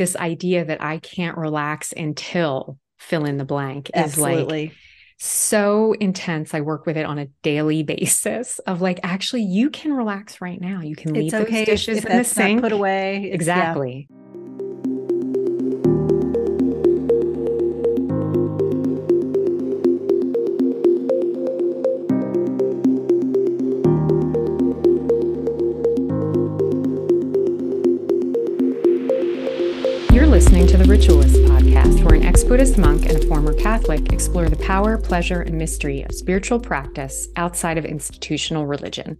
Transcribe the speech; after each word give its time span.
this 0.00 0.16
idea 0.16 0.64
that 0.64 0.82
I 0.82 0.96
can't 0.98 1.36
relax 1.36 1.92
until 1.92 2.78
fill 2.98 3.26
in 3.26 3.36
the 3.36 3.44
blank 3.44 3.90
is 3.94 4.02
Absolutely. 4.04 4.68
like 4.68 4.76
so 5.18 5.92
intense. 6.00 6.54
I 6.54 6.62
work 6.62 6.86
with 6.86 6.96
it 6.96 7.04
on 7.04 7.18
a 7.18 7.26
daily 7.42 7.82
basis 7.94 8.58
of 8.60 8.80
like, 8.80 8.98
actually, 9.02 9.42
you 9.42 9.68
can 9.68 9.92
relax 9.92 10.40
right 10.40 10.58
now. 10.60 10.80
You 10.80 10.96
can 10.96 11.12
leave 11.12 11.24
it's 11.24 11.32
those 11.32 11.42
okay 11.42 11.60
if- 11.62 11.66
dishes 11.66 11.98
if 11.98 12.06
in 12.06 12.16
the 12.18 12.24
sink. 12.24 12.62
put 12.62 12.72
away. 12.72 13.16
It's- 13.16 13.28
yeah. 13.28 13.34
Exactly. 13.34 14.08
You're 14.08 14.29
listening 31.00 31.22
to 31.22 31.38
the 31.38 31.46
Ritualist 31.46 31.74
podcast, 31.74 32.04
where 32.04 32.14
an 32.14 32.24
ex 32.24 32.44
Buddhist 32.44 32.78
monk 32.78 33.06
and 33.06 33.16
a 33.16 33.26
former 33.26 33.54
Catholic 33.54 34.12
explore 34.12 34.48
the 34.48 34.56
power, 34.56 34.98
pleasure, 34.98 35.40
and 35.40 35.56
mystery 35.56 36.02
of 36.02 36.14
spiritual 36.14 36.60
practice 36.60 37.28
outside 37.36 37.78
of 37.78 37.84
institutional 37.84 38.66
religion. 38.66 39.18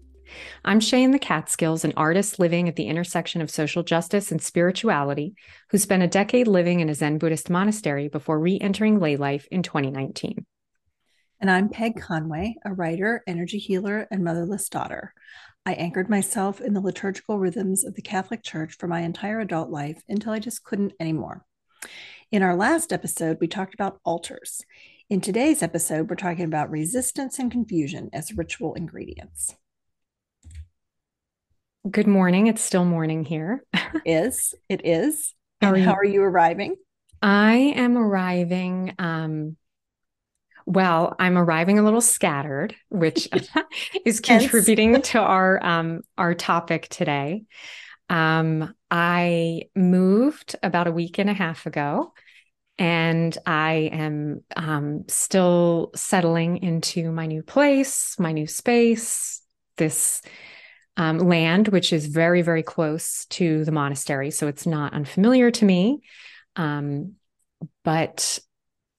I'm 0.64 0.80
Shea 0.80 1.06
the 1.06 1.18
Catskills, 1.18 1.84
an 1.84 1.92
artist 1.96 2.38
living 2.38 2.68
at 2.68 2.76
the 2.76 2.86
intersection 2.86 3.40
of 3.40 3.50
social 3.50 3.82
justice 3.82 4.30
and 4.30 4.42
spirituality, 4.42 5.34
who 5.70 5.78
spent 5.78 6.02
a 6.02 6.08
decade 6.08 6.46
living 6.46 6.80
in 6.80 6.88
a 6.88 6.94
Zen 6.94 7.18
Buddhist 7.18 7.50
monastery 7.50 8.08
before 8.08 8.38
re 8.38 8.58
entering 8.60 9.00
lay 9.00 9.16
life 9.16 9.48
in 9.50 9.62
2019. 9.62 10.44
And 11.40 11.50
I'm 11.50 11.70
Peg 11.70 11.98
Conway, 12.00 12.56
a 12.64 12.72
writer, 12.72 13.22
energy 13.26 13.58
healer, 13.58 14.06
and 14.10 14.22
motherless 14.22 14.68
daughter. 14.68 15.14
I 15.64 15.72
anchored 15.74 16.10
myself 16.10 16.60
in 16.60 16.74
the 16.74 16.80
liturgical 16.80 17.38
rhythms 17.38 17.84
of 17.84 17.94
the 17.94 18.02
Catholic 18.02 18.42
Church 18.42 18.76
for 18.78 18.86
my 18.86 19.00
entire 19.00 19.40
adult 19.40 19.70
life 19.70 20.02
until 20.08 20.32
I 20.32 20.38
just 20.38 20.62
couldn't 20.62 20.92
anymore. 21.00 21.44
In 22.30 22.42
our 22.42 22.54
last 22.54 22.92
episode, 22.92 23.38
we 23.40 23.48
talked 23.48 23.74
about 23.74 24.00
altars. 24.04 24.64
In 25.08 25.20
today's 25.20 25.62
episode, 25.62 26.08
we're 26.08 26.16
talking 26.16 26.44
about 26.44 26.70
resistance 26.70 27.38
and 27.38 27.50
confusion 27.50 28.10
as 28.12 28.32
ritual 28.32 28.74
ingredients. 28.74 29.56
Good 31.90 32.06
morning. 32.06 32.46
It's 32.46 32.62
still 32.62 32.84
morning 32.84 33.24
here. 33.24 33.64
Is 34.04 34.54
it 34.68 34.82
is? 34.84 35.34
How 35.60 35.72
are 35.72 35.76
you? 35.76 35.84
how 35.84 35.94
are 35.94 36.04
you 36.04 36.22
arriving? 36.22 36.76
I 37.20 37.56
am 37.76 37.98
arriving. 37.98 38.94
Um, 38.98 39.56
well, 40.64 41.16
I'm 41.18 41.36
arriving 41.36 41.78
a 41.78 41.82
little 41.82 42.00
scattered, 42.00 42.74
which 42.88 43.28
is 44.06 44.20
contributing 44.20 45.02
to 45.02 45.18
our 45.18 45.62
um, 45.64 46.02
our 46.16 46.34
topic 46.34 46.88
today. 46.88 47.44
Um, 48.10 48.74
I 48.90 49.62
moved 49.74 50.56
about 50.62 50.88
a 50.88 50.92
week 50.92 51.18
and 51.18 51.30
a 51.30 51.34
half 51.34 51.64
ago, 51.64 52.12
and 52.76 53.36
I 53.46 53.88
am 53.92 54.42
um, 54.56 55.04
still 55.08 55.92
settling 55.94 56.58
into 56.58 57.12
my 57.12 57.26
new 57.26 57.42
place, 57.42 58.18
my 58.18 58.32
new 58.32 58.46
space, 58.46 59.42
this 59.76 60.22
um, 60.96 61.18
land, 61.18 61.68
which 61.68 61.92
is 61.92 62.06
very, 62.06 62.42
very 62.42 62.64
close 62.64 63.26
to 63.26 63.64
the 63.64 63.72
monastery. 63.72 64.30
So 64.32 64.48
it's 64.48 64.66
not 64.66 64.92
unfamiliar 64.92 65.50
to 65.52 65.64
me. 65.64 66.00
Um, 66.56 67.14
but 67.84 68.40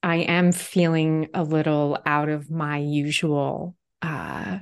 I 0.01 0.17
am 0.17 0.51
feeling 0.51 1.27
a 1.33 1.43
little 1.43 1.97
out 2.05 2.29
of 2.29 2.49
my 2.49 2.77
usual 2.77 3.75
uh, 4.01 4.59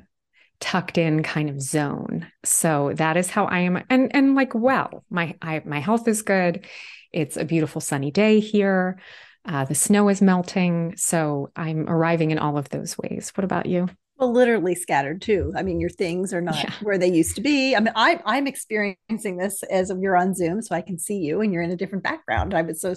tucked 0.60 0.98
in 0.98 1.24
kind 1.24 1.50
of 1.50 1.62
zone. 1.62 2.28
So 2.44 2.92
that 2.96 3.18
is 3.18 3.30
how 3.30 3.46
I 3.46 3.60
am. 3.60 3.84
And 3.90 4.14
and 4.16 4.36
like, 4.36 4.54
well, 4.54 5.04
my 5.10 5.36
I, 5.42 5.62
my 5.66 5.80
health 5.80 6.08
is 6.08 6.22
good. 6.22 6.66
It's 7.12 7.38
a 7.38 7.46
beautiful 7.46 7.82
sunny 7.82 8.12
day 8.12 8.40
here. 8.40 9.00
Uh, 9.46 9.66
the 9.66 9.74
snow 9.76 10.10
is 10.10 10.22
melting, 10.22 10.94
so 10.98 11.50
I'm 11.56 11.90
arriving 11.90 12.32
in 12.32 12.38
all 12.38 12.58
of 12.58 12.70
those 12.70 12.98
ways. 12.98 13.32
What 13.36 13.46
about 13.46 13.66
you? 13.66 13.88
Well, 14.18 14.34
literally 14.34 14.76
scattered 14.76 15.22
too. 15.22 15.54
I 15.56 15.64
mean, 15.64 15.80
your 15.80 15.90
things 15.90 16.34
are 16.34 16.42
not 16.42 16.62
Yeah. 16.62 16.74
where 16.82 16.98
they 16.98 17.10
used 17.10 17.36
to 17.38 17.42
be. 17.42 17.74
I 17.74 17.80
mean, 17.80 17.94
I, 17.96 18.20
I'm 18.26 18.48
experiencing 18.48 19.38
this 19.38 19.64
as 19.64 19.94
you're 19.98 20.18
on 20.18 20.36
Zoom, 20.36 20.62
so 20.62 20.76
I 20.76 20.82
can 20.82 21.00
see 21.00 21.20
you 21.20 21.40
and 21.40 21.54
you're 21.54 21.64
in 21.64 21.72
a 21.72 21.78
different 21.78 22.04
background. 22.04 22.54
I 22.54 22.64
was 22.64 22.82
so 22.82 22.94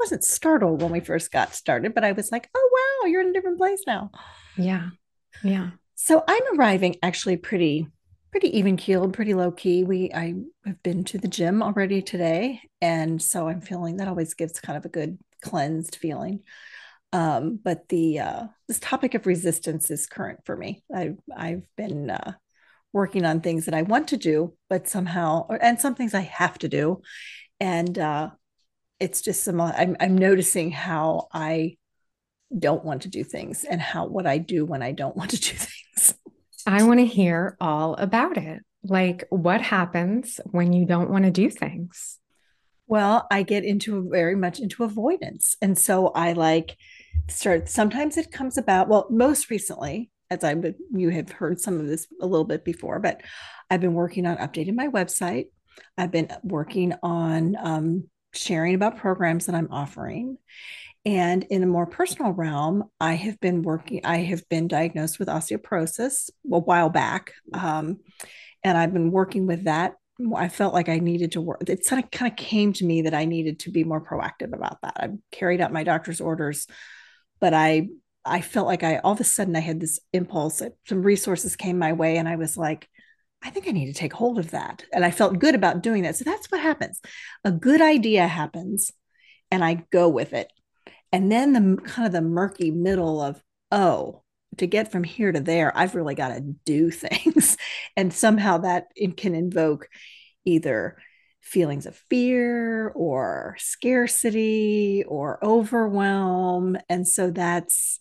wasn't 0.00 0.24
startled 0.24 0.80
when 0.80 0.90
we 0.90 1.00
first 1.00 1.30
got 1.30 1.54
started, 1.54 1.94
but 1.94 2.04
I 2.04 2.12
was 2.12 2.32
like, 2.32 2.48
oh 2.56 2.70
wow, 3.02 3.06
you're 3.08 3.20
in 3.20 3.28
a 3.28 3.32
different 3.34 3.58
place 3.58 3.82
now. 3.86 4.10
Yeah, 4.56 4.88
yeah. 5.44 5.72
So 6.04 6.24
I'm 6.26 6.58
arriving 6.58 6.96
actually 7.00 7.36
pretty, 7.36 7.86
pretty 8.32 8.58
even 8.58 8.76
keeled, 8.76 9.14
pretty 9.14 9.34
low 9.34 9.52
key. 9.52 9.84
We 9.84 10.10
I 10.12 10.34
have 10.66 10.82
been 10.82 11.04
to 11.04 11.18
the 11.18 11.28
gym 11.28 11.62
already 11.62 12.02
today, 12.02 12.60
and 12.80 13.22
so 13.22 13.46
I'm 13.46 13.60
feeling 13.60 13.98
that 13.98 14.08
always 14.08 14.34
gives 14.34 14.58
kind 14.58 14.76
of 14.76 14.84
a 14.84 14.88
good 14.88 15.16
cleansed 15.44 15.94
feeling. 15.94 16.40
Um, 17.12 17.60
but 17.62 17.88
the 17.88 18.18
uh, 18.18 18.46
this 18.66 18.80
topic 18.80 19.14
of 19.14 19.28
resistance 19.28 19.92
is 19.92 20.08
current 20.08 20.40
for 20.44 20.56
me. 20.56 20.82
I've 20.92 21.18
I've 21.36 21.68
been 21.76 22.10
uh, 22.10 22.32
working 22.92 23.24
on 23.24 23.40
things 23.40 23.66
that 23.66 23.74
I 23.74 23.82
want 23.82 24.08
to 24.08 24.16
do, 24.16 24.56
but 24.68 24.88
somehow, 24.88 25.46
or, 25.48 25.62
and 25.62 25.80
some 25.80 25.94
things 25.94 26.14
I 26.14 26.22
have 26.22 26.58
to 26.58 26.68
do, 26.68 27.00
and 27.60 27.96
uh, 27.96 28.30
it's 28.98 29.22
just 29.22 29.44
some. 29.44 29.60
I'm 29.60 29.96
I'm 30.00 30.18
noticing 30.18 30.72
how 30.72 31.28
I 31.32 31.76
don't 32.58 32.84
want 32.84 33.02
to 33.02 33.08
do 33.08 33.22
things 33.22 33.62
and 33.62 33.80
how 33.80 34.06
what 34.06 34.26
I 34.26 34.38
do 34.38 34.64
when 34.64 34.82
I 34.82 34.90
don't 34.90 35.16
want 35.20 35.30
to 35.30 35.40
do 35.40 35.52
things. 35.52 35.81
I 36.66 36.82
want 36.84 37.00
to 37.00 37.06
hear 37.06 37.56
all 37.60 37.94
about 37.94 38.36
it. 38.36 38.62
Like, 38.84 39.24
what 39.30 39.60
happens 39.60 40.40
when 40.50 40.72
you 40.72 40.86
don't 40.86 41.10
want 41.10 41.24
to 41.24 41.30
do 41.30 41.50
things? 41.50 42.18
Well, 42.86 43.26
I 43.30 43.42
get 43.42 43.64
into 43.64 44.08
very 44.10 44.34
much 44.34 44.60
into 44.60 44.84
avoidance. 44.84 45.56
And 45.62 45.78
so 45.78 46.08
I 46.08 46.32
like 46.32 46.76
start 47.28 47.68
sometimes 47.68 48.16
it 48.16 48.32
comes 48.32 48.58
about, 48.58 48.88
well, 48.88 49.06
most 49.08 49.50
recently, 49.50 50.10
as 50.30 50.44
I 50.44 50.54
would 50.54 50.74
you 50.92 51.10
have 51.10 51.30
heard 51.30 51.60
some 51.60 51.78
of 51.78 51.86
this 51.86 52.06
a 52.20 52.26
little 52.26 52.44
bit 52.44 52.64
before, 52.64 52.98
but 52.98 53.22
I've 53.70 53.80
been 53.80 53.94
working 53.94 54.26
on 54.26 54.36
updating 54.36 54.74
my 54.74 54.88
website. 54.88 55.46
I've 55.96 56.10
been 56.10 56.28
working 56.42 56.94
on 57.02 57.56
um, 57.56 58.08
sharing 58.34 58.74
about 58.74 58.98
programs 58.98 59.46
that 59.46 59.54
I'm 59.54 59.70
offering. 59.70 60.38
And 61.04 61.44
in 61.44 61.62
a 61.62 61.66
more 61.66 61.86
personal 61.86 62.32
realm, 62.32 62.84
I 63.00 63.14
have 63.14 63.40
been 63.40 63.62
working, 63.62 64.02
I 64.04 64.18
have 64.18 64.48
been 64.48 64.68
diagnosed 64.68 65.18
with 65.18 65.28
osteoporosis 65.28 66.30
a 66.50 66.58
while 66.58 66.90
back. 66.90 67.32
Um, 67.52 67.98
and 68.62 68.78
I've 68.78 68.92
been 68.92 69.10
working 69.10 69.46
with 69.46 69.64
that 69.64 69.94
I 70.36 70.48
felt 70.48 70.74
like 70.74 70.88
I 70.88 70.98
needed 70.98 71.32
to 71.32 71.40
work. 71.40 71.62
It 71.68 71.86
of 71.92 72.10
kind 72.10 72.30
of 72.30 72.36
came 72.36 72.72
to 72.74 72.84
me 72.84 73.02
that 73.02 73.14
I 73.14 73.24
needed 73.24 73.60
to 73.60 73.70
be 73.70 73.84
more 73.84 74.04
proactive 74.04 74.54
about 74.54 74.80
that. 74.82 74.96
I 74.96 75.08
carried 75.30 75.60
out 75.60 75.72
my 75.72 75.84
doctor's 75.84 76.20
orders, 76.20 76.66
but 77.40 77.54
I 77.54 77.88
I 78.24 78.40
felt 78.40 78.66
like 78.66 78.84
I 78.84 78.98
all 78.98 79.12
of 79.12 79.20
a 79.20 79.24
sudden 79.24 79.56
I 79.56 79.60
had 79.60 79.80
this 79.80 79.98
impulse. 80.12 80.62
Some 80.86 81.02
resources 81.02 81.56
came 81.56 81.78
my 81.78 81.92
way, 81.92 82.18
and 82.18 82.28
I 82.28 82.36
was 82.36 82.56
like, 82.56 82.88
I 83.42 83.50
think 83.50 83.66
I 83.66 83.72
need 83.72 83.86
to 83.86 83.98
take 83.98 84.12
hold 84.12 84.38
of 84.38 84.52
that. 84.52 84.84
And 84.92 85.04
I 85.04 85.10
felt 85.10 85.38
good 85.38 85.54
about 85.54 85.82
doing 85.82 86.02
that. 86.02 86.16
So 86.16 86.24
that's 86.24 86.50
what 86.50 86.60
happens. 86.60 87.00
A 87.44 87.50
good 87.50 87.80
idea 87.80 88.26
happens, 88.26 88.92
and 89.50 89.64
I 89.64 89.84
go 89.90 90.08
with 90.08 90.34
it. 90.34 90.52
And 91.12 91.30
then 91.30 91.52
the 91.52 91.82
kind 91.82 92.06
of 92.06 92.12
the 92.12 92.22
murky 92.22 92.70
middle 92.70 93.20
of 93.20 93.42
oh, 93.70 94.22
to 94.58 94.66
get 94.66 94.92
from 94.92 95.04
here 95.04 95.32
to 95.32 95.40
there, 95.40 95.76
I've 95.76 95.94
really 95.94 96.14
got 96.14 96.28
to 96.28 96.40
do 96.40 96.90
things. 96.90 97.56
and 97.96 98.12
somehow 98.12 98.58
that 98.58 98.86
it 98.96 99.16
can 99.16 99.34
invoke 99.34 99.88
either 100.44 100.96
feelings 101.40 101.86
of 101.86 101.96
fear 102.08 102.88
or 102.90 103.56
scarcity 103.58 105.04
or 105.06 105.44
overwhelm. 105.44 106.76
And 106.88 107.06
so 107.06 107.30
that's 107.30 107.98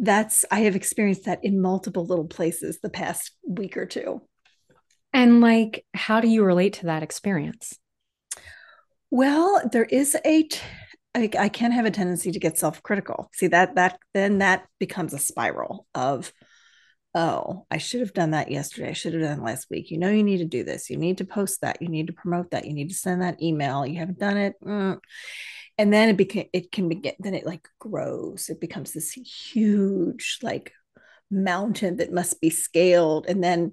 that's 0.00 0.44
I 0.50 0.60
have 0.60 0.74
experienced 0.74 1.26
that 1.26 1.44
in 1.44 1.60
multiple 1.60 2.04
little 2.04 2.26
places 2.26 2.80
the 2.80 2.90
past 2.90 3.30
week 3.46 3.76
or 3.76 3.86
two. 3.86 4.22
And 5.12 5.40
like, 5.40 5.84
how 5.94 6.20
do 6.20 6.26
you 6.26 6.42
relate 6.42 6.72
to 6.74 6.86
that 6.86 7.04
experience? 7.04 7.78
Well, 9.10 9.60
there 9.70 9.84
is 9.84 10.16
a 10.24 10.48
I, 11.14 11.30
I 11.38 11.48
can 11.48 11.70
have 11.72 11.86
a 11.86 11.90
tendency 11.90 12.32
to 12.32 12.40
get 12.40 12.58
self-critical. 12.58 13.30
See 13.32 13.46
that 13.48 13.76
that 13.76 13.98
then 14.14 14.38
that 14.38 14.66
becomes 14.78 15.14
a 15.14 15.18
spiral 15.18 15.86
of 15.94 16.32
oh, 17.14 17.64
I 17.70 17.78
should 17.78 18.00
have 18.00 18.12
done 18.12 18.32
that 18.32 18.50
yesterday. 18.50 18.90
I 18.90 18.92
should 18.92 19.14
have 19.14 19.22
done 19.22 19.42
last 19.42 19.68
week. 19.70 19.90
You 19.90 19.98
know, 19.98 20.10
you 20.10 20.24
need 20.24 20.38
to 20.38 20.44
do 20.44 20.64
this. 20.64 20.90
You 20.90 20.96
need 20.96 21.18
to 21.18 21.24
post 21.24 21.60
that. 21.60 21.80
You 21.80 21.88
need 21.88 22.08
to 22.08 22.12
promote 22.12 22.50
that. 22.50 22.66
You 22.66 22.72
need 22.72 22.88
to 22.88 22.94
send 22.94 23.22
that 23.22 23.40
email. 23.40 23.86
You 23.86 24.00
haven't 24.00 24.18
done 24.18 24.36
it. 24.36 24.54
Mm. 24.64 24.98
And 25.78 25.92
then 25.92 26.08
it 26.08 26.16
became, 26.16 26.48
it 26.52 26.72
can 26.72 26.88
be, 26.88 27.14
then 27.20 27.34
it 27.34 27.46
like 27.46 27.68
grows. 27.78 28.48
It 28.48 28.60
becomes 28.60 28.92
this 28.92 29.12
huge 29.12 30.38
like 30.42 30.72
mountain 31.30 31.98
that 31.98 32.12
must 32.12 32.40
be 32.40 32.50
scaled. 32.50 33.26
And 33.28 33.42
then, 33.42 33.72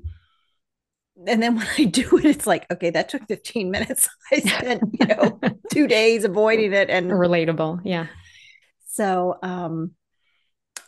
and 1.28 1.42
then 1.42 1.56
when 1.56 1.68
I 1.78 1.84
do 1.86 2.18
it, 2.18 2.26
it's 2.26 2.48
like, 2.48 2.66
okay, 2.72 2.90
that 2.92 3.10
took 3.10 3.28
15 3.28 3.72
minutes. 3.72 4.10
I 4.32 4.40
spent, 4.40 4.82
you 5.00 5.08
know, 5.08 5.40
two 5.72 5.88
days 5.88 6.24
avoiding 6.24 6.74
it. 6.74 6.90
And 6.90 7.12
Relatable. 7.12 7.82
Yeah. 7.84 8.08
so 8.88 9.38
um, 9.42 9.92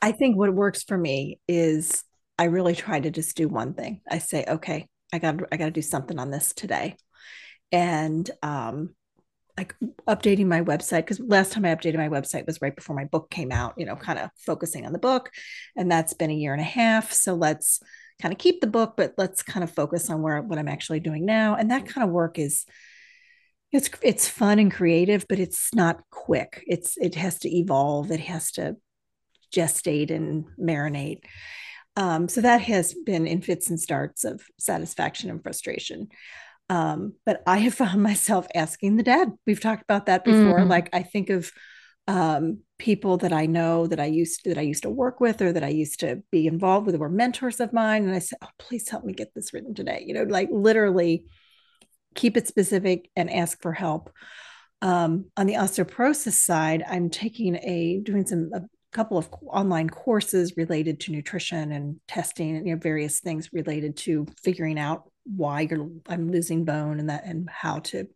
I 0.02 0.12
think 0.12 0.38
what 0.38 0.54
works 0.54 0.84
for 0.84 0.98
me 0.98 1.40
is 1.48 2.04
I 2.38 2.46
really 2.46 2.76
try 2.76 3.00
to 3.00 3.12
just 3.12 3.38
do 3.38 3.48
one 3.48 3.74
thing. 3.74 4.02
I 4.10 4.18
say, 4.18 4.44
okay, 4.48 4.88
I 5.12 5.20
got 5.20 5.36
I 5.52 5.58
got 5.58 5.66
to 5.66 5.72
do 5.72 5.82
something 5.82 6.18
on 6.18 6.32
this 6.32 6.54
today, 6.54 6.98
and 7.72 8.30
um, 8.42 8.96
like 9.58 9.76
updating 10.08 10.48
my 10.48 10.62
website 10.62 11.02
because 11.02 11.20
last 11.20 11.52
time 11.52 11.66
I 11.66 11.76
updated 11.76 11.98
my 11.98 12.10
website 12.10 12.48
was 12.48 12.62
right 12.62 12.76
before 12.76 12.96
my 12.96 13.06
book 13.06 13.30
came 13.30 13.52
out, 13.52 13.76
you 13.78 13.86
know, 13.86 13.96
kind 13.96 14.18
of 14.18 14.32
focusing 14.38 14.86
on 14.86 14.94
the 14.94 15.00
book. 15.00 15.30
And 15.76 15.92
that's 15.92 16.14
been 16.14 16.32
a 16.32 16.36
year 16.36 16.54
and 16.54 16.62
a 16.62 16.66
half. 16.66 17.12
So 17.14 17.36
let's 17.36 17.80
kind 18.24 18.32
of 18.32 18.40
keep 18.40 18.62
the 18.62 18.68
book, 18.68 18.94
but 18.96 19.14
let's 19.18 19.44
kind 19.44 19.66
of 19.66 19.70
focus 19.70 20.10
on 20.10 20.22
where 20.22 20.42
what 20.42 20.58
I'm 20.58 20.70
actually 20.70 21.02
doing 21.02 21.26
now. 21.26 21.56
And 21.56 21.70
that 21.72 21.86
kind 21.86 22.08
of 22.08 22.14
work 22.14 22.40
is 22.40 22.66
it's 23.74 23.90
it's 24.02 24.30
fun 24.30 24.60
and 24.60 24.72
creative, 24.72 25.26
but 25.28 25.40
it's 25.40 25.74
not 25.76 26.00
quick. 26.10 26.64
It's 26.66 26.96
it 26.96 27.16
has 27.16 27.40
to 27.40 27.54
evolve, 27.54 28.12
it 28.12 28.22
has 28.22 28.52
to 28.54 28.78
gestate 29.54 30.10
and 30.10 30.46
marinate. 30.58 31.26
Um, 31.98 32.30
so 32.30 32.40
that 32.40 32.62
has 32.62 32.94
been 32.94 33.28
in 33.28 33.42
fits 33.42 33.70
and 33.70 33.80
starts 33.80 34.24
of 34.24 34.42
satisfaction 34.58 35.30
and 35.30 35.44
frustration. 35.44 36.08
Um, 36.70 37.16
but 37.26 37.44
I 37.46 37.58
have 37.58 37.74
found 37.74 38.02
myself 38.12 38.48
asking 38.56 38.96
the 38.96 39.04
dad. 39.04 39.34
We've 39.46 39.60
talked 39.60 39.84
about 39.84 40.06
that 40.06 40.24
before. 40.24 40.60
Mm. 40.60 40.70
Like 40.70 40.90
I 40.94 41.04
think 41.04 41.30
of 41.30 41.52
um, 42.08 42.60
people 42.78 43.18
that 43.18 43.32
I 43.32 43.46
know 43.46 43.88
that 43.88 44.00
I 44.00 44.06
used 44.06 44.44
to, 44.44 44.50
that 44.50 44.58
I 44.58 44.64
used 44.64 44.84
to 44.84 44.90
work 44.90 45.20
with 45.20 45.42
or 45.42 45.54
that 45.54 45.64
I 45.64 45.70
used 45.70 46.02
to 46.02 46.22
be 46.32 46.48
involved 46.48 46.86
with 46.86 46.98
were 46.98 47.10
mentors 47.10 47.60
of 47.60 47.74
mine, 47.74 48.04
and 48.04 48.14
I 48.14 48.20
said, 48.20 48.40
"Oh, 48.42 48.50
please 48.60 48.90
help 48.90 49.06
me 49.06 49.14
get 49.14 49.34
this 49.34 49.54
written 49.54 49.74
today." 49.74 50.04
You 50.06 50.14
know, 50.14 50.24
like 50.24 50.50
literally 50.52 51.26
keep 52.16 52.38
it 52.38 52.48
specific 52.48 53.10
and 53.16 53.32
ask 53.32 53.62
for 53.62 53.74
help. 53.74 54.12
Um, 54.82 55.26
on 55.38 55.48
the 55.48 55.54
osteoporosis 55.54 56.34
side, 56.34 56.84
I'm 56.88 57.10
taking 57.10 57.56
a 57.56 58.02
doing 58.04 58.26
some 58.26 58.52
a 58.54 58.64
couple 58.92 59.18
of 59.18 59.30
online 59.48 59.90
courses 59.90 60.56
related 60.58 61.00
to 61.00 61.12
nutrition 61.12 61.72
and 61.72 62.00
testing 62.08 62.56
and 62.56 62.68
you 62.68 62.76
know 62.76 62.80
various 62.80 63.20
things 63.20 63.50
related 63.54 63.98
to 63.98 64.28
figuring 64.44 64.78
out 64.78 65.10
why 65.26 65.62
you're 65.62 65.90
I'm 66.08 66.32
losing 66.32 66.66
bone 66.66 67.00
and 67.00 67.10
that 67.10 67.26
and 67.26 67.50
how 67.50 67.80
to 67.80 68.08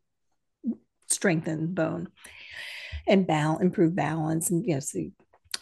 strengthen 1.07 1.73
bone 1.73 2.09
and 3.07 3.27
balance 3.27 3.61
improve 3.61 3.95
balance 3.95 4.49
and 4.49 4.65
you 4.65 4.75
know 4.75 5.11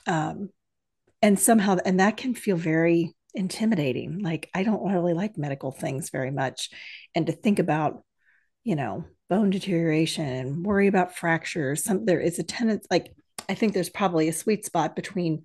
um, 0.08 0.50
and 1.22 1.40
somehow 1.40 1.78
and 1.86 2.00
that 2.00 2.18
can 2.18 2.34
feel 2.34 2.58
very 2.58 3.14
intimidating 3.34 4.20
like 4.20 4.50
I 4.54 4.64
don't 4.64 4.92
really 4.92 5.14
like 5.14 5.38
medical 5.38 5.72
things 5.72 6.10
very 6.10 6.32
much 6.32 6.70
and 7.14 7.28
to 7.28 7.34
think 7.34 7.60
about 7.60 8.04
you 8.64 8.76
know 8.76 9.06
bone 9.30 9.50
deterioration 9.50 10.26
and 10.26 10.66
worry 10.66 10.88
about 10.88 11.16
fractures 11.16 11.84
some 11.84 12.06
there 12.06 12.22
is 12.22 12.40
a 12.40 12.44
tendency 12.44 12.88
like 12.90 13.14
I 13.50 13.56
think 13.56 13.74
there's 13.74 13.90
probably 13.90 14.30
a 14.30 14.34
sweet 14.34 14.66
spot 14.66 14.96
between 14.96 15.44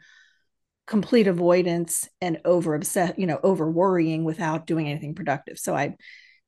complete 0.86 1.28
avoidance 1.28 2.08
and 2.20 2.40
over 2.44 2.74
obsess, 2.74 3.12
you 3.16 3.26
know, 3.26 3.38
over 3.42 3.70
worrying 3.70 4.24
without 4.24 4.66
doing 4.66 4.88
anything 4.88 5.14
productive. 5.14 5.58
So 5.58 5.74
I, 5.74 5.96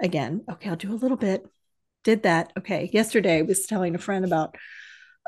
again, 0.01 0.45
okay, 0.51 0.69
I'll 0.69 0.77
do 0.77 0.93
a 0.93 0.95
little 0.95 1.17
bit. 1.17 1.45
Did 2.03 2.25
that. 2.25 2.53
Okay. 2.59 2.91
Yesterday 2.93 3.39
I 3.39 3.43
was 3.43 3.67
telling 3.67 3.95
a 3.95 3.99
friend 3.99 4.25
about, 4.25 4.57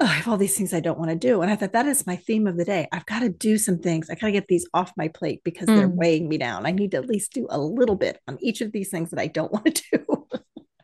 oh, 0.00 0.06
I 0.06 0.08
have 0.08 0.28
all 0.28 0.36
these 0.36 0.56
things 0.56 0.74
I 0.74 0.80
don't 0.80 0.98
want 0.98 1.10
to 1.10 1.16
do. 1.16 1.42
And 1.42 1.50
I 1.50 1.56
thought 1.56 1.72
that 1.72 1.86
is 1.86 2.06
my 2.06 2.16
theme 2.16 2.46
of 2.46 2.56
the 2.56 2.64
day. 2.64 2.88
I've 2.92 3.06
got 3.06 3.20
to 3.20 3.28
do 3.28 3.58
some 3.58 3.78
things. 3.78 4.10
I 4.10 4.14
got 4.14 4.26
to 4.26 4.32
get 4.32 4.48
these 4.48 4.68
off 4.74 4.92
my 4.96 5.08
plate 5.08 5.42
because 5.44 5.68
mm. 5.68 5.76
they're 5.76 5.88
weighing 5.88 6.28
me 6.28 6.38
down. 6.38 6.66
I 6.66 6.72
need 6.72 6.92
to 6.92 6.96
at 6.98 7.06
least 7.06 7.32
do 7.32 7.46
a 7.50 7.58
little 7.58 7.96
bit 7.96 8.20
on 8.26 8.38
each 8.40 8.60
of 8.60 8.72
these 8.72 8.90
things 8.90 9.10
that 9.10 9.20
I 9.20 9.28
don't 9.28 9.52
want 9.52 9.74
to 9.76 9.82
do. 9.92 10.26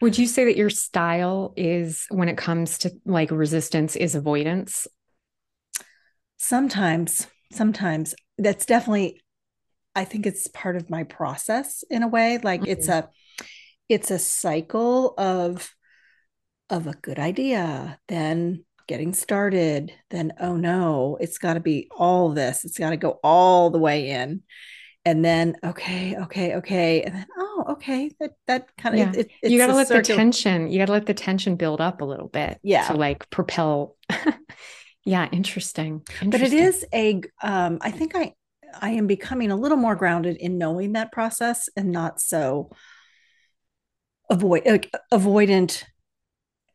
Would 0.00 0.16
you 0.16 0.26
say 0.26 0.46
that 0.46 0.56
your 0.56 0.70
style 0.70 1.52
is 1.56 2.06
when 2.08 2.28
it 2.28 2.38
comes 2.38 2.78
to 2.78 2.92
like 3.04 3.30
resistance 3.30 3.96
is 3.96 4.14
avoidance? 4.14 4.86
Sometimes 6.38 7.26
sometimes 7.52 8.14
that's 8.38 8.66
definitely 8.66 9.20
i 9.94 10.04
think 10.04 10.26
it's 10.26 10.46
part 10.48 10.76
of 10.76 10.90
my 10.90 11.04
process 11.04 11.84
in 11.90 12.02
a 12.02 12.08
way 12.08 12.38
like 12.38 12.60
mm-hmm. 12.60 12.70
it's 12.70 12.88
a 12.88 13.08
it's 13.88 14.10
a 14.10 14.18
cycle 14.18 15.14
of 15.18 15.74
of 16.68 16.86
a 16.86 16.94
good 17.02 17.18
idea 17.18 17.98
then 18.08 18.64
getting 18.90 19.12
started 19.12 19.92
then 20.10 20.32
oh 20.40 20.56
no 20.56 21.16
it's 21.20 21.38
got 21.38 21.54
to 21.54 21.60
be 21.60 21.88
all 21.96 22.30
this 22.30 22.64
it's 22.64 22.78
got 22.78 22.90
to 22.90 22.96
go 22.96 23.18
all 23.22 23.70
the 23.70 23.78
way 23.78 24.10
in 24.10 24.42
and 25.04 25.24
then 25.24 25.56
okay 25.64 26.16
okay 26.16 26.56
okay 26.56 27.02
and 27.02 27.14
then 27.14 27.26
oh 27.38 27.64
okay 27.70 28.10
that 28.20 28.32
that 28.46 28.76
kind 28.76 28.98
of 28.98 29.14
yeah. 29.14 29.22
it, 29.22 29.30
you 29.50 29.58
got 29.58 29.68
to 29.68 29.74
let 29.74 29.88
circular... 29.88 30.02
the 30.02 30.22
tension 30.22 30.70
you 30.70 30.78
got 30.78 30.86
to 30.86 30.92
let 30.92 31.06
the 31.06 31.14
tension 31.14 31.56
build 31.56 31.80
up 31.80 32.02
a 32.02 32.04
little 32.04 32.28
bit 32.28 32.58
yeah 32.62 32.88
to 32.88 32.94
like 32.94 33.30
propel 33.30 33.96
Yeah, 35.04 35.28
interesting. 35.32 36.02
interesting. 36.20 36.30
But 36.30 36.42
it 36.42 36.52
is 36.52 36.84
a 36.92 37.22
um 37.42 37.78
I 37.80 37.90
think 37.90 38.14
I 38.14 38.34
I 38.80 38.90
am 38.90 39.06
becoming 39.06 39.50
a 39.50 39.56
little 39.56 39.76
more 39.76 39.96
grounded 39.96 40.36
in 40.36 40.58
knowing 40.58 40.92
that 40.92 41.12
process 41.12 41.68
and 41.76 41.90
not 41.90 42.20
so 42.20 42.70
avoid 44.30 44.66
like, 44.66 44.90
avoidant 45.12 45.84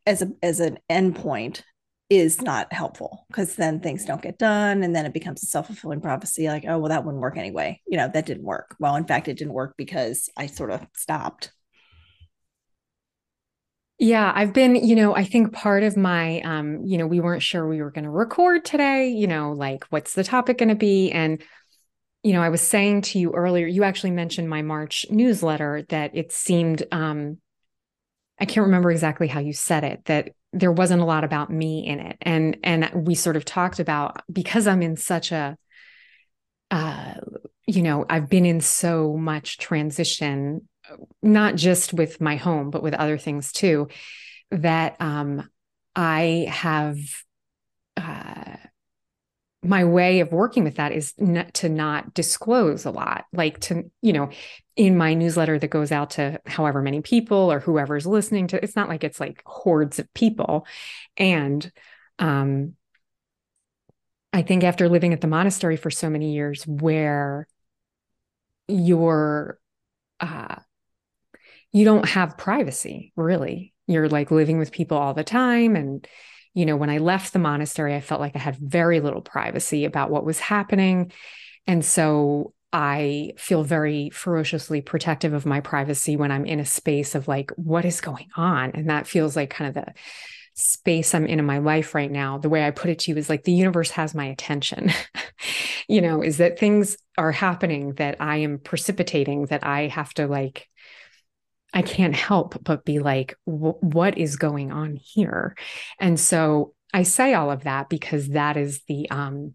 as 0.05 0.21
a 0.21 0.31
as 0.41 0.59
an 0.59 0.79
endpoint 0.89 1.61
is 2.09 2.41
not 2.41 2.71
helpful 2.71 3.25
because 3.27 3.55
then 3.55 3.79
things 3.79 4.05
don't 4.05 4.21
get 4.21 4.37
done 4.37 4.83
and 4.83 4.95
then 4.95 5.05
it 5.05 5.13
becomes 5.13 5.41
a 5.41 5.47
self-fulfilling 5.47 6.01
prophecy 6.01 6.47
like 6.47 6.63
oh 6.67 6.77
well 6.77 6.89
that 6.89 7.03
wouldn't 7.03 7.21
work 7.21 7.37
anyway. 7.37 7.81
You 7.87 7.97
know 7.97 8.09
that 8.13 8.25
didn't 8.25 8.43
work. 8.43 8.75
Well 8.79 8.95
in 8.95 9.05
fact 9.05 9.27
it 9.27 9.37
didn't 9.37 9.53
work 9.53 9.73
because 9.77 10.29
i 10.37 10.45
sort 10.45 10.71
of 10.71 10.85
stopped. 10.95 11.51
Yeah, 13.97 14.29
I've 14.35 14.51
been, 14.51 14.75
you 14.75 14.93
know, 14.93 15.15
I 15.15 15.23
think 15.23 15.53
part 15.53 15.81
of 15.83 15.95
my 15.95 16.41
um, 16.41 16.83
you 16.83 16.97
know, 16.97 17.07
we 17.07 17.21
weren't 17.21 17.41
sure 17.41 17.65
we 17.65 17.81
were 17.81 17.91
going 17.91 18.03
to 18.03 18.09
record 18.09 18.65
today, 18.65 19.07
you 19.07 19.25
know, 19.25 19.53
like 19.53 19.85
what's 19.89 20.13
the 20.13 20.23
topic 20.23 20.57
going 20.57 20.69
to 20.69 20.75
be 20.75 21.11
and 21.11 21.41
you 22.21 22.33
know, 22.33 22.41
I 22.41 22.49
was 22.49 22.61
saying 22.61 23.03
to 23.03 23.19
you 23.19 23.33
earlier, 23.33 23.67
you 23.67 23.83
actually 23.83 24.09
mentioned 24.09 24.49
my 24.49 24.63
March 24.63 25.05
newsletter 25.11 25.85
that 25.89 26.11
it 26.15 26.31
seemed 26.31 26.83
um 26.91 27.37
I 28.39 28.45
can't 28.45 28.65
remember 28.65 28.91
exactly 28.91 29.27
how 29.27 29.39
you 29.39 29.53
said 29.53 29.83
it 29.83 30.03
that 30.05 30.29
there 30.55 30.71
wasn't 30.71 31.01
a 31.01 31.05
lot 31.05 31.23
about 31.23 31.51
me 31.51 31.85
in 31.85 31.99
it. 31.99 32.17
And 32.21 32.57
and 32.63 32.89
we 32.93 33.15
sort 33.15 33.35
of 33.35 33.45
talked 33.45 33.79
about 33.79 34.23
because 34.31 34.67
I'm 34.67 34.81
in 34.81 34.95
such 34.97 35.31
a 35.31 35.57
uh 36.71 37.15
you 37.67 37.81
know, 37.81 38.05
I've 38.07 38.29
been 38.29 38.45
in 38.45 38.61
so 38.61 39.17
much 39.17 39.57
transition 39.57 40.67
not 41.21 41.55
just 41.55 41.93
with 41.93 42.21
my 42.21 42.35
home, 42.35 42.69
but 42.69 42.83
with 42.83 42.93
other 42.93 43.17
things 43.17 43.51
too, 43.51 43.87
that 44.51 44.95
um, 44.99 45.49
I 45.95 46.47
have 46.49 46.97
uh, 47.97 48.44
my 49.67 49.83
way 49.83 50.19
of 50.19 50.31
working 50.31 50.63
with 50.63 50.75
that 50.75 50.91
is 50.91 51.13
to 51.53 51.69
not 51.69 52.13
disclose 52.13 52.85
a 52.85 52.91
lot, 52.91 53.25
like 53.33 53.59
to, 53.61 53.83
you 54.01 54.13
know, 54.13 54.29
in 54.75 54.97
my 54.97 55.13
newsletter 55.13 55.57
that 55.59 55.67
goes 55.69 55.91
out 55.91 56.11
to 56.11 56.39
however 56.45 56.81
many 56.81 57.01
people 57.01 57.51
or 57.51 57.59
whoever's 57.59 58.05
listening 58.05 58.47
to, 58.47 58.63
it's 58.63 58.75
not 58.75 58.89
like 58.89 59.03
it's 59.03 59.19
like 59.19 59.41
hordes 59.45 59.99
of 59.99 60.13
people. 60.13 60.65
And 61.17 61.71
um, 62.19 62.73
I 64.33 64.41
think 64.41 64.63
after 64.63 64.89
living 64.89 65.13
at 65.13 65.21
the 65.21 65.27
monastery 65.27 65.77
for 65.77 65.91
so 65.91 66.09
many 66.09 66.33
years, 66.33 66.65
where 66.67 67.47
your 68.67 69.59
uh, 70.19 70.55
you 71.71 71.85
don't 71.85 72.07
have 72.07 72.37
privacy 72.37 73.11
really 73.15 73.73
you're 73.87 74.09
like 74.09 74.31
living 74.31 74.57
with 74.57 74.71
people 74.71 74.97
all 74.97 75.13
the 75.13 75.23
time 75.23 75.75
and 75.75 76.07
you 76.55 76.65
know 76.65 76.75
when 76.75 76.89
i 76.89 76.97
left 76.97 77.33
the 77.33 77.39
monastery 77.39 77.93
i 77.93 78.01
felt 78.01 78.21
like 78.21 78.35
i 78.35 78.39
had 78.39 78.55
very 78.55 78.99
little 78.99 79.21
privacy 79.21 79.85
about 79.85 80.09
what 80.09 80.25
was 80.25 80.39
happening. 80.39 81.11
And 81.67 81.85
so 81.85 82.53
i 82.73 83.33
feel 83.37 83.63
very 83.63 84.09
ferociously 84.09 84.81
protective 84.81 85.33
of 85.33 85.45
my 85.45 85.59
privacy 85.59 86.17
when 86.17 86.31
i'm 86.31 86.45
in 86.45 86.59
a 86.59 86.65
space 86.65 87.13
of 87.13 87.27
like 87.27 87.51
what 87.51 87.85
is 87.85 88.01
going 88.01 88.29
on? 88.35 88.71
And 88.73 88.89
that 88.89 89.05
feels 89.07 89.35
like 89.35 89.51
kind 89.51 89.69
of 89.69 89.85
the 89.85 89.93
space 90.55 91.13
i'm 91.13 91.25
in 91.27 91.39
in 91.39 91.45
my 91.45 91.59
life 91.59 91.93
right 91.93 92.11
now. 92.11 92.37
The 92.37 92.49
way 92.49 92.65
i 92.65 92.71
put 92.71 92.89
it 92.89 92.99
to 92.99 93.11
you 93.11 93.17
is 93.17 93.29
like 93.29 93.43
the 93.43 93.51
universe 93.51 93.91
has 93.91 94.15
my 94.15 94.25
attention. 94.25 94.91
You 95.87 96.01
know 96.01 96.23
is 96.23 96.37
that 96.37 96.57
things 96.57 96.97
are 97.15 97.31
happening 97.31 97.93
that 97.93 98.15
i 98.19 98.37
am 98.37 98.57
precipitating 98.57 99.45
that 99.47 99.63
i 99.63 99.85
have 99.85 100.11
to 100.15 100.25
like 100.25 100.67
I 101.75 101.81
can't 101.81 102.15
help 102.15 102.63
but 102.63 102.85
be 102.85 102.99
like, 102.99 103.35
what 103.43 104.17
is 104.17 104.37
going 104.37 104.71
on 104.71 104.95
here? 104.95 105.55
And 105.99 106.17
so 106.17 106.73
I 106.93 107.03
say 107.03 107.33
all 107.33 107.51
of 107.51 107.65
that 107.65 107.89
because 107.89 108.29
that 108.29 108.55
is 108.55 108.81
the, 108.87 109.09
um, 109.11 109.53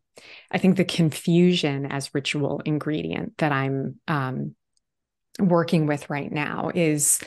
I 0.50 0.58
think 0.58 0.76
the 0.76 0.84
confusion 0.84 1.86
as 1.86 2.14
ritual 2.14 2.60
ingredient 2.66 3.38
that 3.38 3.52
I'm 3.52 3.98
um, 4.06 4.54
working 5.38 5.86
with 5.86 6.10
right 6.10 6.30
now 6.30 6.70
is 6.74 7.20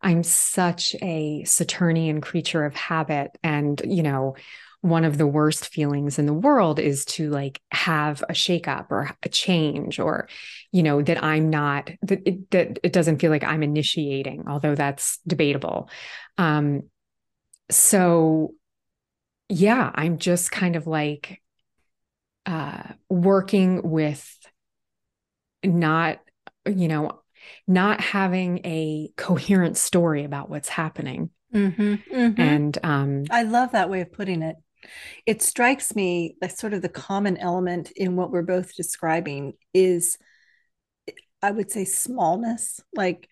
I'm 0.00 0.22
such 0.22 0.94
a 1.02 1.42
Saturnian 1.42 2.20
creature 2.20 2.64
of 2.64 2.76
habit. 2.76 3.32
And, 3.42 3.82
you 3.84 4.04
know, 4.04 4.36
one 4.80 5.04
of 5.04 5.18
the 5.18 5.26
worst 5.26 5.66
feelings 5.66 6.20
in 6.20 6.26
the 6.26 6.32
world 6.32 6.78
is 6.78 7.04
to 7.04 7.30
like 7.30 7.60
have 7.72 8.22
a 8.28 8.32
shakeup 8.32 8.86
or 8.90 9.10
a 9.24 9.28
change 9.28 9.98
or 9.98 10.28
you 10.72 10.82
know 10.82 11.02
that 11.02 11.22
i'm 11.22 11.50
not 11.50 11.90
that 12.02 12.20
it, 12.26 12.50
that 12.50 12.78
it 12.82 12.92
doesn't 12.92 13.18
feel 13.18 13.30
like 13.30 13.44
i'm 13.44 13.62
initiating 13.62 14.44
although 14.48 14.74
that's 14.74 15.18
debatable 15.26 15.88
um 16.36 16.82
so 17.70 18.54
yeah 19.48 19.90
i'm 19.94 20.18
just 20.18 20.50
kind 20.50 20.76
of 20.76 20.86
like 20.86 21.42
uh 22.46 22.82
working 23.08 23.82
with 23.82 24.36
not 25.64 26.18
you 26.66 26.88
know 26.88 27.20
not 27.66 28.00
having 28.00 28.58
a 28.64 29.10
coherent 29.16 29.76
story 29.76 30.24
about 30.24 30.50
what's 30.50 30.68
happening 30.68 31.30
Mm-hmm, 31.54 31.94
mm-hmm. 32.14 32.40
And 32.40 32.78
um, 32.82 33.24
I 33.30 33.42
love 33.42 33.72
that 33.72 33.90
way 33.90 34.00
of 34.00 34.12
putting 34.12 34.42
it. 34.42 34.56
It 35.26 35.42
strikes 35.42 35.94
me 35.94 36.36
that 36.40 36.58
sort 36.58 36.72
of 36.72 36.82
the 36.82 36.88
common 36.88 37.36
element 37.36 37.90
in 37.96 38.16
what 38.16 38.30
we're 38.30 38.42
both 38.42 38.74
describing 38.76 39.54
is, 39.74 40.18
I 41.42 41.50
would 41.50 41.70
say, 41.70 41.84
smallness. 41.84 42.80
Like 42.94 43.28